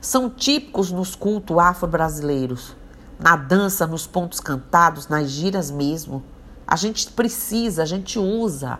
São 0.00 0.30
típicos 0.30 0.90
nos 0.90 1.14
cultos 1.14 1.58
afro-brasileiros, 1.58 2.74
na 3.20 3.36
dança, 3.36 3.86
nos 3.86 4.06
pontos 4.06 4.40
cantados, 4.40 5.08
nas 5.08 5.30
giras 5.30 5.70
mesmo. 5.70 6.24
A 6.66 6.74
gente 6.74 7.10
precisa, 7.12 7.82
a 7.82 7.86
gente 7.86 8.18
usa. 8.18 8.78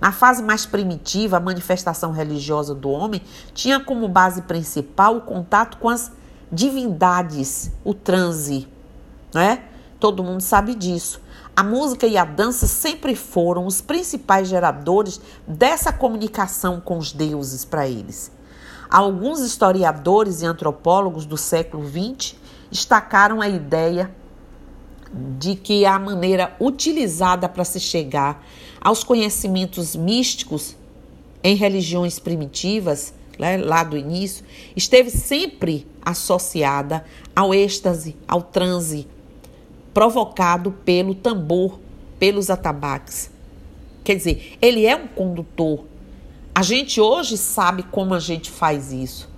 Na 0.00 0.10
fase 0.10 0.42
mais 0.42 0.66
primitiva, 0.66 1.36
a 1.36 1.40
manifestação 1.40 2.10
religiosa 2.10 2.74
do 2.74 2.90
homem 2.90 3.22
tinha 3.54 3.78
como 3.78 4.08
base 4.08 4.42
principal 4.42 5.18
o 5.18 5.20
contato 5.20 5.78
com 5.78 5.88
as 5.88 6.10
divindades, 6.50 7.70
o 7.84 7.94
transe 7.94 8.68
né? 9.34 9.64
Todo 9.98 10.24
mundo 10.24 10.40
sabe 10.40 10.74
disso. 10.74 11.20
A 11.54 11.62
música 11.62 12.06
e 12.06 12.16
a 12.16 12.24
dança 12.24 12.66
sempre 12.66 13.14
foram 13.14 13.66
os 13.66 13.80
principais 13.80 14.48
geradores 14.48 15.20
dessa 15.46 15.92
comunicação 15.92 16.80
com 16.80 16.96
os 16.98 17.12
deuses 17.12 17.64
para 17.64 17.86
eles. 17.86 18.32
Alguns 18.88 19.40
historiadores 19.40 20.42
e 20.42 20.46
antropólogos 20.46 21.24
do 21.24 21.36
século 21.36 21.86
XX 21.86 22.34
destacaram 22.70 23.40
a 23.40 23.48
ideia 23.48 24.10
de 25.38 25.54
que 25.54 25.84
a 25.84 25.98
maneira 25.98 26.56
utilizada 26.58 27.48
para 27.48 27.64
se 27.64 27.78
chegar 27.78 28.44
aos 28.80 29.04
conhecimentos 29.04 29.94
místicos 29.94 30.74
em 31.44 31.54
religiões 31.54 32.18
primitivas, 32.18 33.12
né, 33.38 33.56
lá 33.56 33.84
do 33.84 33.96
início, 33.96 34.44
esteve 34.74 35.10
sempre 35.10 35.86
associada 36.04 37.04
ao 37.34 37.54
êxtase, 37.54 38.16
ao 38.26 38.42
transe, 38.42 39.06
provocado 39.92 40.72
pelo 40.84 41.14
tambor, 41.14 41.78
pelos 42.18 42.50
atabaques. 42.50 43.30
Quer 44.04 44.16
dizer, 44.16 44.58
ele 44.60 44.86
é 44.86 44.96
um 44.96 45.06
condutor. 45.06 45.84
A 46.54 46.62
gente 46.62 47.00
hoje 47.00 47.36
sabe 47.36 47.82
como 47.84 48.14
a 48.14 48.20
gente 48.20 48.50
faz 48.50 48.92
isso. 48.92 49.28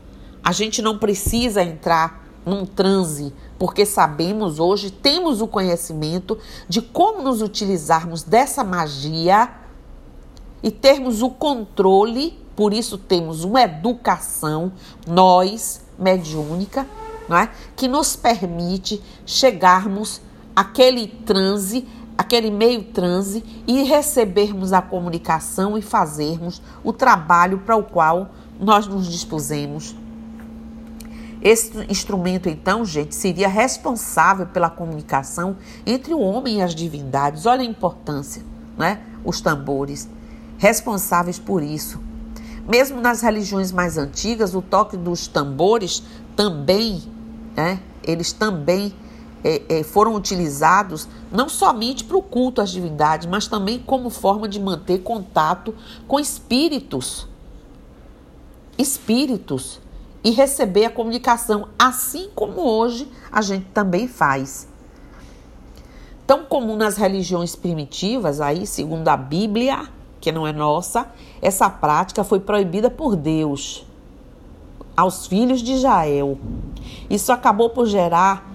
A 0.43 0.53
gente 0.53 0.83
não 0.83 0.99
precisa 0.99 1.63
entrar 1.63 2.25
num 2.45 2.67
transe, 2.67 3.33
porque 3.59 3.87
sabemos 3.87 4.59
hoje, 4.59 4.91
temos 4.91 5.41
o 5.41 5.47
conhecimento 5.47 6.39
de 6.69 6.83
como 6.83 7.23
nos 7.23 7.41
utilizarmos 7.41 8.23
dessa 8.23 8.63
magia 8.63 9.51
e 10.63 10.71
termos 10.71 11.23
o 11.23 11.31
controle, 11.31 12.39
por 12.55 12.73
isso 12.73 12.99
temos 12.99 13.45
uma 13.45 13.63
educação, 13.63 14.73
nós, 15.07 15.83
mediúnica, 15.99 16.87
não 17.29 17.37
é? 17.37 17.51
que 17.77 17.89
nos 17.89 18.17
permite 18.17 19.03
chegarmos 19.25 20.21
aquele 20.55 21.09
transe, 21.09 21.87
aquele 22.17 22.51
meio 22.51 22.85
transe 22.85 23.45
e 23.67 23.83
recebermos 23.83 24.73
a 24.73 24.81
comunicação 24.81 25.77
e 25.77 25.83
fazermos 25.83 26.63
o 26.83 26.93
trabalho 26.93 27.59
para 27.59 27.77
o 27.77 27.83
qual 27.83 28.31
nós 28.59 28.87
nos 28.87 29.07
dispusemos. 29.11 29.97
Esse 31.43 31.77
instrumento, 31.91 32.49
então, 32.49 32.87
gente, 32.87 33.15
seria 33.15 33.49
responsável 33.49 34.47
pela 34.47 34.71
comunicação 34.71 35.59
entre 35.85 36.15
o 36.15 36.21
homem 36.21 36.59
e 36.59 36.63
as 36.63 36.75
divindades. 36.75 37.45
Olha 37.45 37.61
a 37.61 37.67
importância, 37.67 38.43
né? 38.79 39.03
Os 39.23 39.43
tambores, 39.43 40.09
responsáveis 40.57 41.39
por 41.39 41.63
isso. 41.63 42.01
Mesmo 42.67 42.99
nas 42.99 43.21
religiões 43.21 43.71
mais 43.73 43.99
antigas, 43.99 44.55
o 44.55 44.63
toque 44.63 44.97
dos 44.97 45.27
tambores 45.27 46.03
também, 46.35 47.03
né? 47.55 47.79
Eles 48.03 48.33
também 48.33 48.95
é, 49.45 49.63
é, 49.69 49.83
foram 49.83 50.15
utilizados 50.15 51.07
não 51.31 51.51
somente 51.51 52.03
para 52.03 52.17
o 52.17 52.23
culto 52.23 52.63
às 52.63 52.71
divindades, 52.71 53.27
mas 53.27 53.47
também 53.47 53.79
como 53.79 54.09
forma 54.09 54.49
de 54.49 54.59
manter 54.59 55.03
contato 55.03 55.75
com 56.09 56.19
espíritos. 56.19 57.29
Espíritos. 58.79 59.81
E 60.25 60.31
receber 60.31 60.87
a 60.87 60.91
comunicação, 60.91 61.69
assim 61.79 62.31
como 62.35 62.63
hoje 62.63 63.07
a 63.31 63.43
gente 63.43 63.67
também 63.67 64.09
faz. 64.09 64.67
Tão 66.27 66.47
comum 66.47 66.77
nas 66.77 66.97
religiões 66.97 67.55
primitivas, 67.55 68.41
aí, 68.41 68.67
segundo 68.67 69.07
a 69.09 69.17
Bíblia, 69.19 69.87
que 70.19 70.33
não 70.33 70.47
é 70.47 70.53
nossa, 70.55 71.07
essa 71.43 71.69
prática 71.69 72.25
foi 72.25 72.41
proibida 72.41 72.89
por 72.89 73.15
Deus 73.15 73.87
aos 74.97 75.27
filhos 75.27 75.61
de 75.61 75.73
Israel. 75.73 76.39
Isso 77.11 77.31
acabou 77.31 77.69
por 77.69 77.85
gerar 77.85 78.54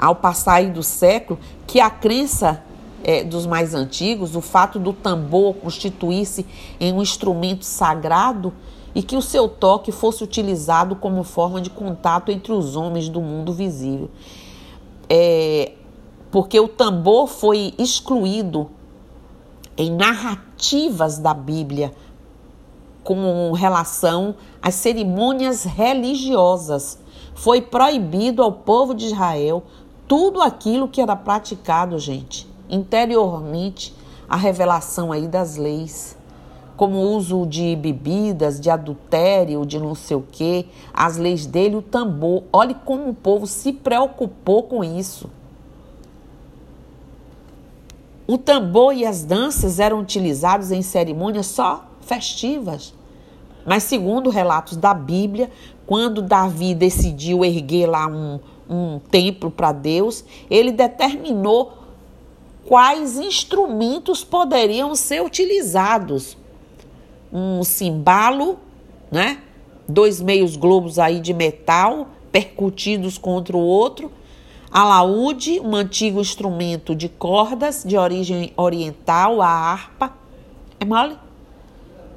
ao 0.00 0.16
passar 0.16 0.64
do 0.70 0.82
século, 0.82 1.38
que 1.66 1.78
a 1.78 1.90
crença 1.90 2.64
é, 3.04 3.22
dos 3.22 3.46
mais 3.46 3.74
antigos, 3.74 4.34
o 4.34 4.40
fato 4.40 4.78
do 4.78 4.94
tambor 4.94 5.54
constituir-se 5.54 6.46
em 6.80 6.92
um 6.92 7.02
instrumento 7.02 7.64
sagrado 7.64 8.52
e 8.94 9.02
que 9.02 9.14
o 9.14 9.22
seu 9.22 9.46
toque 9.46 9.92
fosse 9.92 10.24
utilizado 10.24 10.96
como 10.96 11.22
forma 11.22 11.60
de 11.60 11.68
contato 11.68 12.32
entre 12.32 12.52
os 12.52 12.76
homens 12.76 13.08
do 13.08 13.20
mundo 13.20 13.52
visível. 13.52 14.10
É, 15.08 15.72
porque 16.30 16.58
o 16.58 16.66
tambor 16.66 17.26
foi 17.26 17.74
excluído 17.78 18.70
em 19.76 19.90
narrativas 19.90 21.18
da 21.18 21.34
Bíblia 21.34 21.92
com 23.02 23.52
relação 23.52 24.34
às 24.62 24.74
cerimônias 24.74 25.64
religiosas. 25.64 26.98
Foi 27.34 27.60
proibido 27.62 28.42
ao 28.42 28.52
povo 28.52 28.94
de 28.94 29.06
Israel 29.06 29.64
tudo 30.10 30.42
aquilo 30.42 30.88
que 30.88 31.00
era 31.00 31.14
praticado, 31.14 31.96
gente, 31.96 32.44
interiormente, 32.68 33.94
a 34.28 34.34
revelação 34.34 35.12
aí 35.12 35.28
das 35.28 35.54
leis, 35.56 36.18
como 36.76 36.96
o 36.96 37.16
uso 37.16 37.46
de 37.46 37.76
bebidas, 37.76 38.58
de 38.58 38.68
adultério, 38.68 39.64
de 39.64 39.78
não 39.78 39.94
sei 39.94 40.16
o 40.16 40.26
quê, 40.32 40.66
as 40.92 41.16
leis 41.16 41.46
dele, 41.46 41.76
o 41.76 41.82
tambor. 41.82 42.42
Olhe 42.52 42.74
como 42.84 43.08
o 43.08 43.14
povo 43.14 43.46
se 43.46 43.72
preocupou 43.72 44.64
com 44.64 44.82
isso. 44.82 45.30
O 48.26 48.36
tambor 48.36 48.92
e 48.92 49.06
as 49.06 49.22
danças 49.22 49.78
eram 49.78 50.00
utilizados 50.00 50.72
em 50.72 50.82
cerimônias 50.82 51.46
só 51.46 51.84
festivas. 52.00 52.92
Mas 53.64 53.84
segundo 53.84 54.28
relatos 54.28 54.76
da 54.76 54.92
Bíblia, 54.92 55.48
quando 55.86 56.20
Davi 56.20 56.74
decidiu 56.74 57.44
erguer 57.44 57.86
lá 57.86 58.08
um, 58.08 58.40
um 58.70 59.00
templo 59.10 59.50
para 59.50 59.72
Deus, 59.72 60.24
ele 60.48 60.70
determinou 60.70 61.72
quais 62.64 63.18
instrumentos 63.18 64.22
poderiam 64.22 64.94
ser 64.94 65.22
utilizados. 65.22 66.36
Um 67.32 67.64
cimbalo, 67.64 68.58
né? 69.10 69.38
Dois 69.88 70.20
meios 70.20 70.54
globos 70.54 71.00
aí 71.00 71.20
de 71.20 71.34
metal 71.34 72.06
percutidos 72.30 73.18
contra 73.18 73.56
o 73.56 73.60
outro. 73.60 74.12
Alaúde, 74.70 75.58
um 75.58 75.74
antigo 75.74 76.20
instrumento 76.20 76.94
de 76.94 77.08
cordas 77.08 77.82
de 77.84 77.96
origem 77.96 78.52
oriental, 78.56 79.42
a 79.42 79.48
harpa. 79.48 80.14
É 80.78 80.84
mole? 80.84 81.18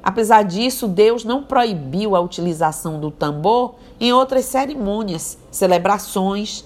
Apesar 0.00 0.42
disso, 0.42 0.86
Deus 0.86 1.24
não 1.24 1.42
proibiu 1.42 2.14
a 2.14 2.20
utilização 2.20 3.00
do 3.00 3.10
tambor 3.10 3.74
em 4.00 4.12
outras 4.12 4.44
cerimônias, 4.46 5.38
celebrações. 5.50 6.64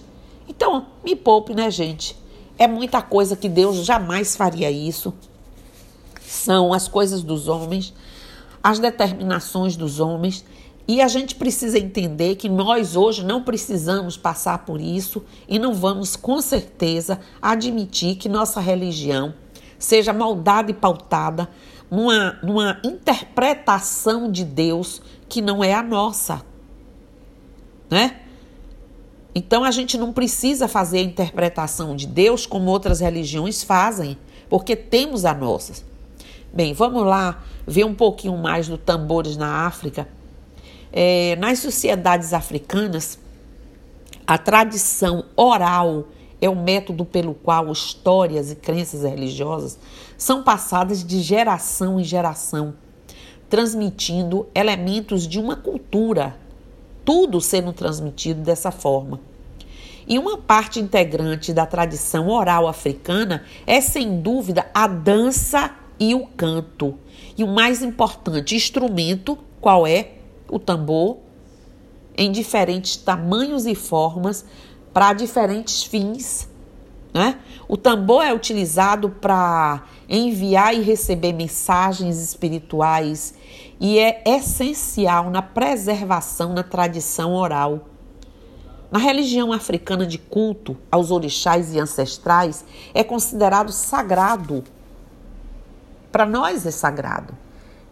Então, 0.48 0.86
me 1.04 1.14
poupe, 1.14 1.54
né, 1.54 1.70
gente? 1.70 2.16
É 2.58 2.66
muita 2.66 3.00
coisa 3.02 3.36
que 3.36 3.48
Deus 3.48 3.84
jamais 3.84 4.34
faria 4.36 4.70
isso. 4.70 5.14
São 6.20 6.72
as 6.72 6.88
coisas 6.88 7.22
dos 7.22 7.48
homens, 7.48 7.94
as 8.62 8.78
determinações 8.78 9.76
dos 9.76 10.00
homens 10.00 10.44
E 10.90 11.02
a 11.02 11.08
gente 11.08 11.34
precisa 11.34 11.78
entender 11.78 12.36
que 12.36 12.48
nós 12.48 12.96
hoje 12.96 13.22
não 13.22 13.42
precisamos 13.42 14.16
passar 14.16 14.64
por 14.64 14.80
isso 14.80 15.22
e 15.46 15.58
não 15.58 15.74
vamos 15.74 16.16
com 16.16 16.40
certeza 16.40 17.20
admitir 17.42 18.16
que 18.16 18.26
nossa 18.26 18.58
religião 18.58 19.34
seja 19.78 20.14
moldada 20.14 20.70
e 20.70 20.74
pautada 20.74 21.46
numa, 21.90 22.38
numa 22.42 22.80
interpretação 22.82 24.32
de 24.32 24.44
Deus 24.46 25.02
que 25.28 25.42
não 25.42 25.62
é 25.62 25.74
a 25.74 25.82
nossa. 25.82 26.42
Né? 27.90 28.20
Então 29.34 29.64
a 29.64 29.70
gente 29.70 29.96
não 29.96 30.12
precisa 30.12 30.68
fazer 30.68 30.98
a 30.98 31.02
interpretação 31.02 31.94
de 31.94 32.06
Deus 32.06 32.46
como 32.46 32.70
outras 32.70 33.00
religiões 33.00 33.62
fazem, 33.62 34.16
porque 34.48 34.74
temos 34.74 35.24
a 35.24 35.34
nossa. 35.34 35.74
Bem, 36.52 36.72
vamos 36.72 37.04
lá 37.04 37.42
ver 37.66 37.84
um 37.84 37.94
pouquinho 37.94 38.36
mais 38.36 38.68
do 38.68 38.78
tambores 38.78 39.36
na 39.36 39.66
África 39.66 40.08
é, 40.92 41.36
nas 41.36 41.58
sociedades 41.58 42.32
africanas, 42.32 43.18
a 44.26 44.38
tradição 44.38 45.24
oral 45.36 46.08
é 46.40 46.48
o 46.48 46.56
método 46.56 47.04
pelo 47.04 47.34
qual 47.34 47.70
histórias 47.72 48.50
e 48.50 48.56
crenças 48.56 49.02
religiosas 49.02 49.78
são 50.16 50.42
passadas 50.42 51.04
de 51.04 51.20
geração 51.20 52.00
em 52.00 52.04
geração, 52.04 52.74
transmitindo 53.48 54.46
elementos 54.54 55.26
de 55.26 55.38
uma 55.38 55.56
cultura, 55.56 56.36
tudo 57.08 57.40
sendo 57.40 57.72
transmitido 57.72 58.42
dessa 58.42 58.70
forma. 58.70 59.18
E 60.06 60.18
uma 60.18 60.36
parte 60.36 60.78
integrante 60.78 61.54
da 61.54 61.64
tradição 61.64 62.28
oral 62.28 62.68
africana 62.68 63.44
é, 63.66 63.80
sem 63.80 64.20
dúvida, 64.20 64.66
a 64.74 64.86
dança 64.86 65.74
e 65.98 66.14
o 66.14 66.26
canto. 66.26 66.98
E 67.34 67.42
o 67.42 67.46
mais 67.46 67.82
importante 67.82 68.54
instrumento, 68.54 69.38
qual 69.58 69.86
é? 69.86 70.16
o 70.50 70.58
tambor 70.58 71.16
em 72.14 72.30
diferentes 72.30 72.96
tamanhos 72.98 73.64
e 73.64 73.74
formas 73.74 74.44
para 74.92 75.14
diferentes 75.14 75.82
fins. 75.82 76.46
Né? 77.18 77.36
O 77.66 77.76
tambor 77.76 78.24
é 78.24 78.32
utilizado 78.32 79.10
para 79.10 79.82
enviar 80.08 80.72
e 80.72 80.82
receber 80.82 81.32
mensagens 81.32 82.16
espirituais 82.16 83.34
e 83.80 83.98
é 83.98 84.22
essencial 84.24 85.28
na 85.28 85.42
preservação 85.42 86.52
na 86.54 86.62
tradição 86.62 87.34
oral. 87.34 87.88
Na 88.88 89.00
religião 89.00 89.52
africana 89.52 90.06
de 90.06 90.16
culto 90.16 90.76
aos 90.92 91.10
orixás 91.10 91.74
e 91.74 91.80
ancestrais, 91.80 92.64
é 92.94 93.02
considerado 93.02 93.72
sagrado. 93.72 94.62
Para 96.12 96.24
nós 96.24 96.64
é 96.66 96.70
sagrado. 96.70 97.36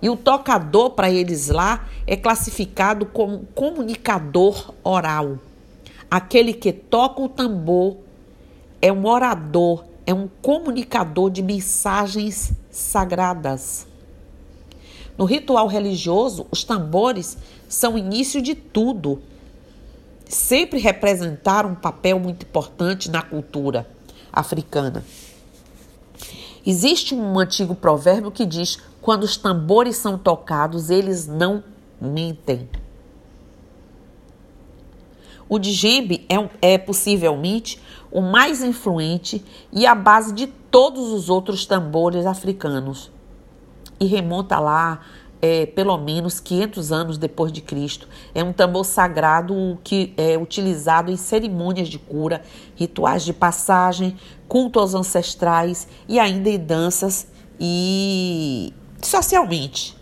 E 0.01 0.09
o 0.09 0.17
tocador, 0.17 0.91
para 0.91 1.11
eles 1.11 1.49
lá, 1.49 1.85
é 2.07 2.15
classificado 2.15 3.07
como 3.07 3.41
comunicador 3.57 4.73
oral. 4.85 5.37
Aquele 6.09 6.53
que 6.53 6.73
toca 6.73 7.21
o 7.21 7.29
tambor 7.29 8.06
é 8.81 8.93
um 8.93 9.07
orador, 9.07 9.85
é 10.07 10.13
um 10.15 10.29
comunicador 10.43 11.31
de 11.31 11.43
mensagens 11.43 12.53
sagradas. 12.71 13.87
No 15.17 15.25
ritual 15.25 15.67
religioso, 15.67 16.47
os 16.51 16.63
tambores 16.63 17.39
são 17.69 17.95
o 17.95 17.99
início 17.99 18.43
de 18.43 18.55
tudo. 18.55 19.21
Sempre 20.29 20.79
representaram 20.79 21.71
um 21.71 21.75
papel 21.75 22.19
muito 22.19 22.45
importante 22.45 23.11
na 23.11 23.23
cultura 23.23 23.89
africana. 24.33 25.05
Existe 26.67 27.15
um 27.15 27.39
antigo 27.39 27.75
provérbio 27.75 28.31
que 28.31 28.45
diz: 28.45 28.79
quando 29.01 29.23
os 29.23 29.37
tambores 29.37 29.97
são 29.97 30.19
tocados, 30.19 30.91
eles 30.91 31.27
não 31.27 31.63
mentem. 32.01 32.69
O 35.49 35.59
djembe 35.59 36.27
é, 36.29 36.75
é 36.75 36.79
possivelmente 36.79 37.81
o 38.11 38.21
mais 38.21 38.63
influente 38.63 39.45
e 39.73 39.87
a 39.87 39.95
base 39.95 40.33
de 40.33 40.47
todos 40.47 41.13
os 41.13 41.29
outros 41.29 41.67
tambores 41.67 42.27
africanos. 42.27 43.11
E 43.99 44.07
remonta 44.07 44.59
lá 44.59 45.01
é, 45.41 45.67
pelo 45.67 45.97
menos 45.99 46.41
500 46.41 46.93
anos 46.93 47.19
depois 47.19 47.53
de 47.53 47.61
Cristo. 47.61 48.09
É 48.35 48.43
um 48.43 48.53
tambor 48.53 48.85
sagrado 48.85 49.79
que 49.85 50.13
é 50.17 50.37
utilizado 50.37 51.11
em 51.11 51.17
cerimônias 51.17 51.89
de 51.89 51.99
cura, 51.99 52.43
rituais 52.75 53.25
de 53.25 53.33
passagem, 53.33 54.17
culto 54.49 54.81
aos 54.81 54.95
ancestrais 54.95 55.87
e 56.09 56.19
ainda 56.19 56.49
em 56.49 56.59
danças 56.59 57.29
e 57.61 58.73
socialmente. 59.03 59.97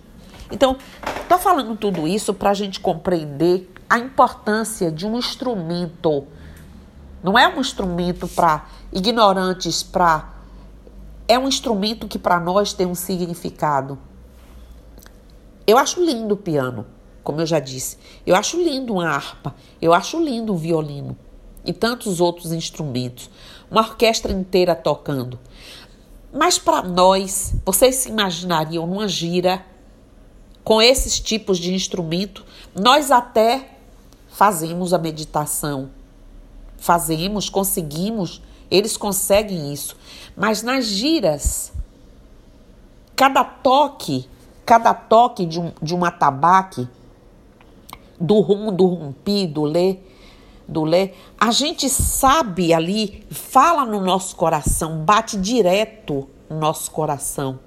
Então, 0.50 0.76
estou 1.22 1.38
falando 1.38 1.76
tudo 1.76 2.07
isso 2.07 2.33
para 2.33 2.50
a 2.50 2.54
gente 2.54 2.80
compreender 2.80 3.70
a 3.94 3.98
importância 4.00 4.90
de 4.90 5.07
um 5.07 5.16
instrumento. 5.16 6.26
Não 7.22 7.38
é 7.38 7.46
um 7.46 7.61
instrumento 7.61 8.26
para 8.26 8.66
ignorantes, 8.92 9.85
para. 9.85 10.35
É 11.28 11.38
um 11.38 11.46
instrumento 11.46 12.09
que 12.09 12.18
para 12.18 12.40
nós 12.40 12.72
tem 12.72 12.88
um 12.88 12.94
significado. 12.96 13.96
Eu 15.64 15.78
acho 15.78 16.04
lindo 16.04 16.35
o 16.35 16.37
piano, 16.37 16.85
como 17.22 17.40
eu 17.40 17.46
já 17.46 17.61
disse. 17.61 17.96
Eu 18.26 18.35
acho 18.35 18.57
lindo 18.57 18.94
uma 18.94 19.09
harpa. 19.09 19.54
Eu 19.80 19.94
acho 19.94 20.18
lindo 20.20 20.52
um 20.52 20.57
violino. 20.57 21.16
E 21.64 21.72
tantos 21.72 22.20
outros 22.20 22.50
instrumentos. 22.50 23.30
Uma 23.70 23.83
orquestra 23.83 24.33
inteira 24.33 24.74
tocando. 24.74 25.38
Mas 26.33 26.59
para 26.59 26.83
nós, 26.83 27.54
vocês 27.64 27.94
se 27.94 28.09
imaginariam 28.09 28.88
numa 28.88 29.07
gira 29.07 29.64
com 30.64 30.83
esses 30.83 31.20
tipos 31.20 31.59
de 31.59 31.72
instrumento? 31.72 32.44
Nós 32.74 33.12
até 33.12 33.73
fazemos 34.34 34.92
a 34.92 34.98
meditação. 34.98 35.90
Fazemos, 36.76 37.48
conseguimos, 37.48 38.42
eles 38.68 38.96
conseguem 38.96 39.72
isso. 39.72 39.96
Mas 40.36 40.60
nas 40.60 40.86
giras, 40.86 41.72
cada 43.14 43.44
toque, 43.44 44.28
cada 44.66 44.92
toque 44.92 45.46
de 45.46 45.60
um, 45.60 45.72
de 45.80 45.94
um 45.94 46.04
atabaque, 46.04 46.88
do 48.18 48.40
rum, 48.40 48.74
do 48.74 48.86
rumpi, 48.86 49.46
do 49.46 49.62
lê, 49.62 49.98
do 50.66 50.82
Lé, 50.82 51.12
a 51.38 51.50
gente 51.52 51.88
sabe 51.88 52.72
ali, 52.72 53.24
fala 53.30 53.84
no 53.84 54.00
nosso 54.00 54.34
coração, 54.34 55.04
bate 55.04 55.36
direto 55.36 56.28
no 56.50 56.58
nosso 56.58 56.90
coração. 56.90 57.60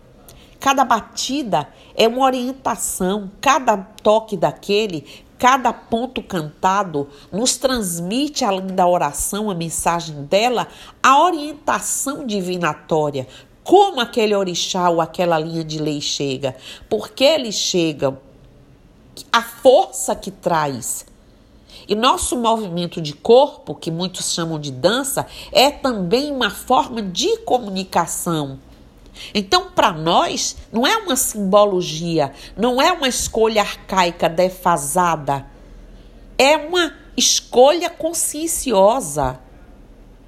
Cada 0.60 0.84
batida 0.84 1.70
é 1.96 2.08
uma 2.08 2.26
orientação, 2.26 3.32
cada 3.40 3.78
toque 3.78 4.36
daquele, 4.36 5.06
cada 5.38 5.72
ponto 5.72 6.22
cantado 6.22 7.08
nos 7.32 7.58
transmite, 7.58 8.44
além 8.44 8.68
da 8.68 8.88
oração, 8.88 9.50
a 9.50 9.56
mensagem 9.56 10.24
dela, 10.24 10.68
a 11.02 11.22
orientação 11.22 12.26
divinatória. 12.26 13.28
Como 13.64 14.00
aquele 14.00 14.36
orixá 14.36 14.90
ou 14.90 15.02
aquela 15.02 15.38
linha 15.38 15.64
de 15.64 15.78
lei 15.78 16.00
chega, 16.00 16.56
porque 16.90 17.24
ele 17.24 17.52
chega, 17.52 18.18
a 19.32 19.42
força 19.42 20.16
que 20.16 20.32
traz 20.32 21.06
e 21.88 21.96
nosso 21.96 22.36
movimento 22.36 23.02
de 23.02 23.14
corpo, 23.14 23.74
que 23.74 23.90
muitos 23.90 24.34
chamam 24.34 24.60
de 24.60 24.72
dança, 24.72 25.26
é 25.54 25.72
também 25.72 26.32
uma 26.32 26.50
forma 26.50 27.02
de 27.02 27.38
comunicação. 27.40 28.60
Então, 29.34 29.72
para 29.72 29.92
nós, 29.92 30.58
não 30.72 30.86
é 30.86 30.98
uma 30.98 31.16
simbologia, 31.16 32.32
não 32.56 32.82
é 32.82 32.92
uma 32.92 33.08
escolha 33.08 33.62
arcaica 33.62 34.28
defasada. 34.30 35.46
É 36.38 36.58
uma 36.58 36.94
escolha 37.16 37.90
conscienciosa, 37.90 39.40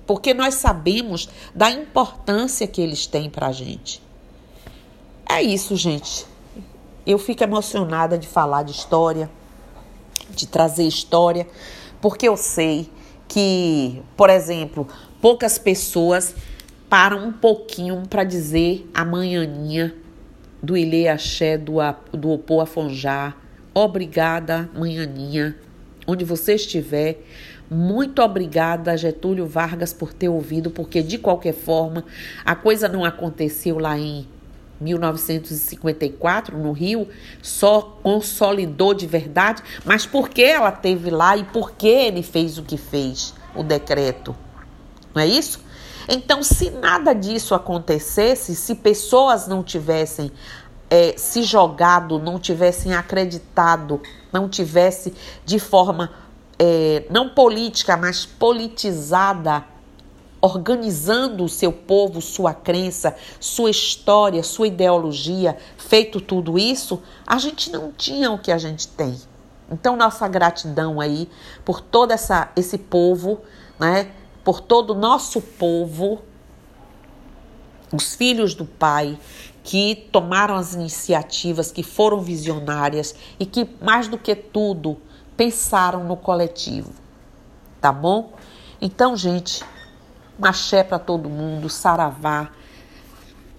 porque 0.07 0.33
nós 0.33 0.55
sabemos 0.55 1.29
da 1.53 1.69
importância 1.69 2.67
que 2.67 2.81
eles 2.81 3.05
têm 3.05 3.29
para 3.29 3.47
a 3.47 3.51
gente. 3.51 4.01
É 5.27 5.41
isso, 5.41 5.75
gente. 5.75 6.25
Eu 7.05 7.19
fico 7.19 7.43
emocionada 7.43 8.17
de 8.17 8.27
falar 8.27 8.63
de 8.63 8.71
história 8.71 9.29
de 10.29 10.47
trazer 10.47 10.83
história, 10.83 11.47
porque 12.01 12.27
eu 12.27 12.37
sei 12.37 12.89
que, 13.27 14.01
por 14.15 14.29
exemplo, 14.29 14.87
poucas 15.21 15.57
pessoas 15.57 16.33
param 16.89 17.27
um 17.27 17.31
pouquinho 17.31 18.01
para 18.09 18.23
dizer 18.23 18.89
a 18.93 19.05
manhaninha 19.05 19.93
do 20.61 20.75
Ilê 20.75 21.07
Axé 21.07 21.57
do, 21.57 21.75
do 22.11 22.31
Opô 22.31 22.59
Afonjá. 22.59 23.35
Obrigada, 23.73 24.69
manhaninha, 24.73 25.55
onde 26.07 26.25
você 26.25 26.55
estiver. 26.55 27.23
Muito 27.69 28.21
obrigada, 28.23 28.97
Getúlio 28.97 29.45
Vargas, 29.45 29.93
por 29.93 30.11
ter 30.11 30.27
ouvido, 30.27 30.71
porque 30.71 31.03
de 31.03 31.19
qualquer 31.19 31.53
forma 31.53 32.03
a 32.43 32.55
coisa 32.55 32.87
não 32.89 33.05
aconteceu 33.05 33.77
lá 33.77 33.97
em 33.97 34.27
1954 34.81 36.57
no 36.57 36.71
Rio, 36.71 37.07
só 37.41 37.99
consolidou 38.01 38.95
de 38.95 39.05
verdade, 39.05 39.61
mas 39.85 40.05
por 40.05 40.29
que 40.29 40.41
ela 40.41 40.71
teve 40.71 41.11
lá 41.11 41.37
e 41.37 41.43
por 41.43 41.73
que 41.73 41.87
ele 41.87 42.23
fez 42.23 42.57
o 42.57 42.63
que 42.63 42.77
fez, 42.77 43.35
o 43.53 43.61
decreto? 43.61 44.35
Não 45.13 45.21
é 45.21 45.27
isso? 45.27 45.68
Então, 46.07 46.41
se 46.41 46.69
nada 46.69 47.13
disso 47.13 47.53
acontecesse, 47.53 48.55
se 48.55 48.75
pessoas 48.75 49.47
não 49.47 49.63
tivessem 49.63 50.31
é, 50.89 51.13
se 51.17 51.43
jogado, 51.43 52.17
não 52.17 52.39
tivessem 52.39 52.93
acreditado, 52.93 54.01
não 54.33 54.49
tivesse 54.49 55.13
de 55.45 55.59
forma 55.59 56.11
é, 56.57 57.05
não 57.09 57.29
política, 57.29 57.95
mas 57.95 58.25
politizada, 58.25 59.63
organizando 60.41 61.43
o 61.43 61.49
seu 61.49 61.71
povo, 61.71 62.21
sua 62.21 62.53
crença, 62.53 63.15
sua 63.39 63.69
história, 63.69 64.41
sua 64.41 64.67
ideologia, 64.67 65.57
feito 65.77 66.19
tudo 66.19 66.57
isso, 66.57 67.01
a 67.27 67.37
gente 67.37 67.71
não 67.71 67.91
tinha 67.91 68.31
o 68.31 68.39
que 68.39 68.51
a 68.51 68.57
gente 68.57 68.87
tem. 68.87 69.15
Então, 69.71 69.95
nossa 69.95 70.27
gratidão 70.27 70.99
aí 70.99 71.29
por 71.63 71.79
todo 71.79 72.11
essa, 72.11 72.49
esse 72.55 72.77
povo, 72.77 73.41
né? 73.79 74.11
Por 74.49 74.61
todo 74.61 74.95
o 74.95 74.99
nosso 74.99 75.39
povo, 75.41 76.23
os 77.93 78.15
filhos 78.15 78.55
do 78.55 78.65
Pai, 78.65 79.15
que 79.63 80.09
tomaram 80.11 80.55
as 80.55 80.73
iniciativas, 80.73 81.71
que 81.71 81.83
foram 81.83 82.19
visionárias 82.19 83.13
e 83.39 83.45
que, 83.45 83.69
mais 83.79 84.07
do 84.07 84.17
que 84.17 84.33
tudo, 84.33 84.97
pensaram 85.37 86.03
no 86.03 86.17
coletivo. 86.17 86.91
Tá 87.79 87.91
bom? 87.91 88.33
Então, 88.81 89.15
gente, 89.15 89.63
Maxé 90.39 90.83
para 90.83 90.97
todo 90.97 91.29
mundo, 91.29 91.69
Saravá, 91.69 92.49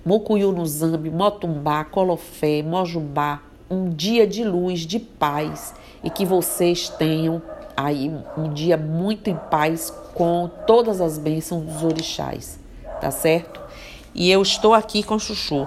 Mocuyu 0.04 0.50
no 0.50 0.66
Zambi, 0.66 1.08
Motumbá, 1.08 1.84
Colofé, 1.84 2.64
Mojubá, 2.64 3.42
um 3.70 3.90
dia 3.90 4.26
de 4.26 4.42
luz, 4.42 4.80
de 4.80 4.98
paz 4.98 5.72
e 6.02 6.10
que 6.10 6.26
vocês 6.26 6.88
tenham 6.88 7.40
aí 7.76 8.12
um 8.36 8.52
dia 8.52 8.76
muito 8.76 9.28
em 9.28 9.36
paz 9.36 9.90
com 10.14 10.50
todas 10.66 11.00
as 11.00 11.18
bênçãos 11.18 11.64
dos 11.64 11.82
orixás, 11.82 12.58
tá 13.00 13.10
certo? 13.10 13.60
E 14.14 14.30
eu 14.30 14.42
estou 14.42 14.74
aqui 14.74 15.02
com 15.02 15.18
Chuchu. 15.18 15.66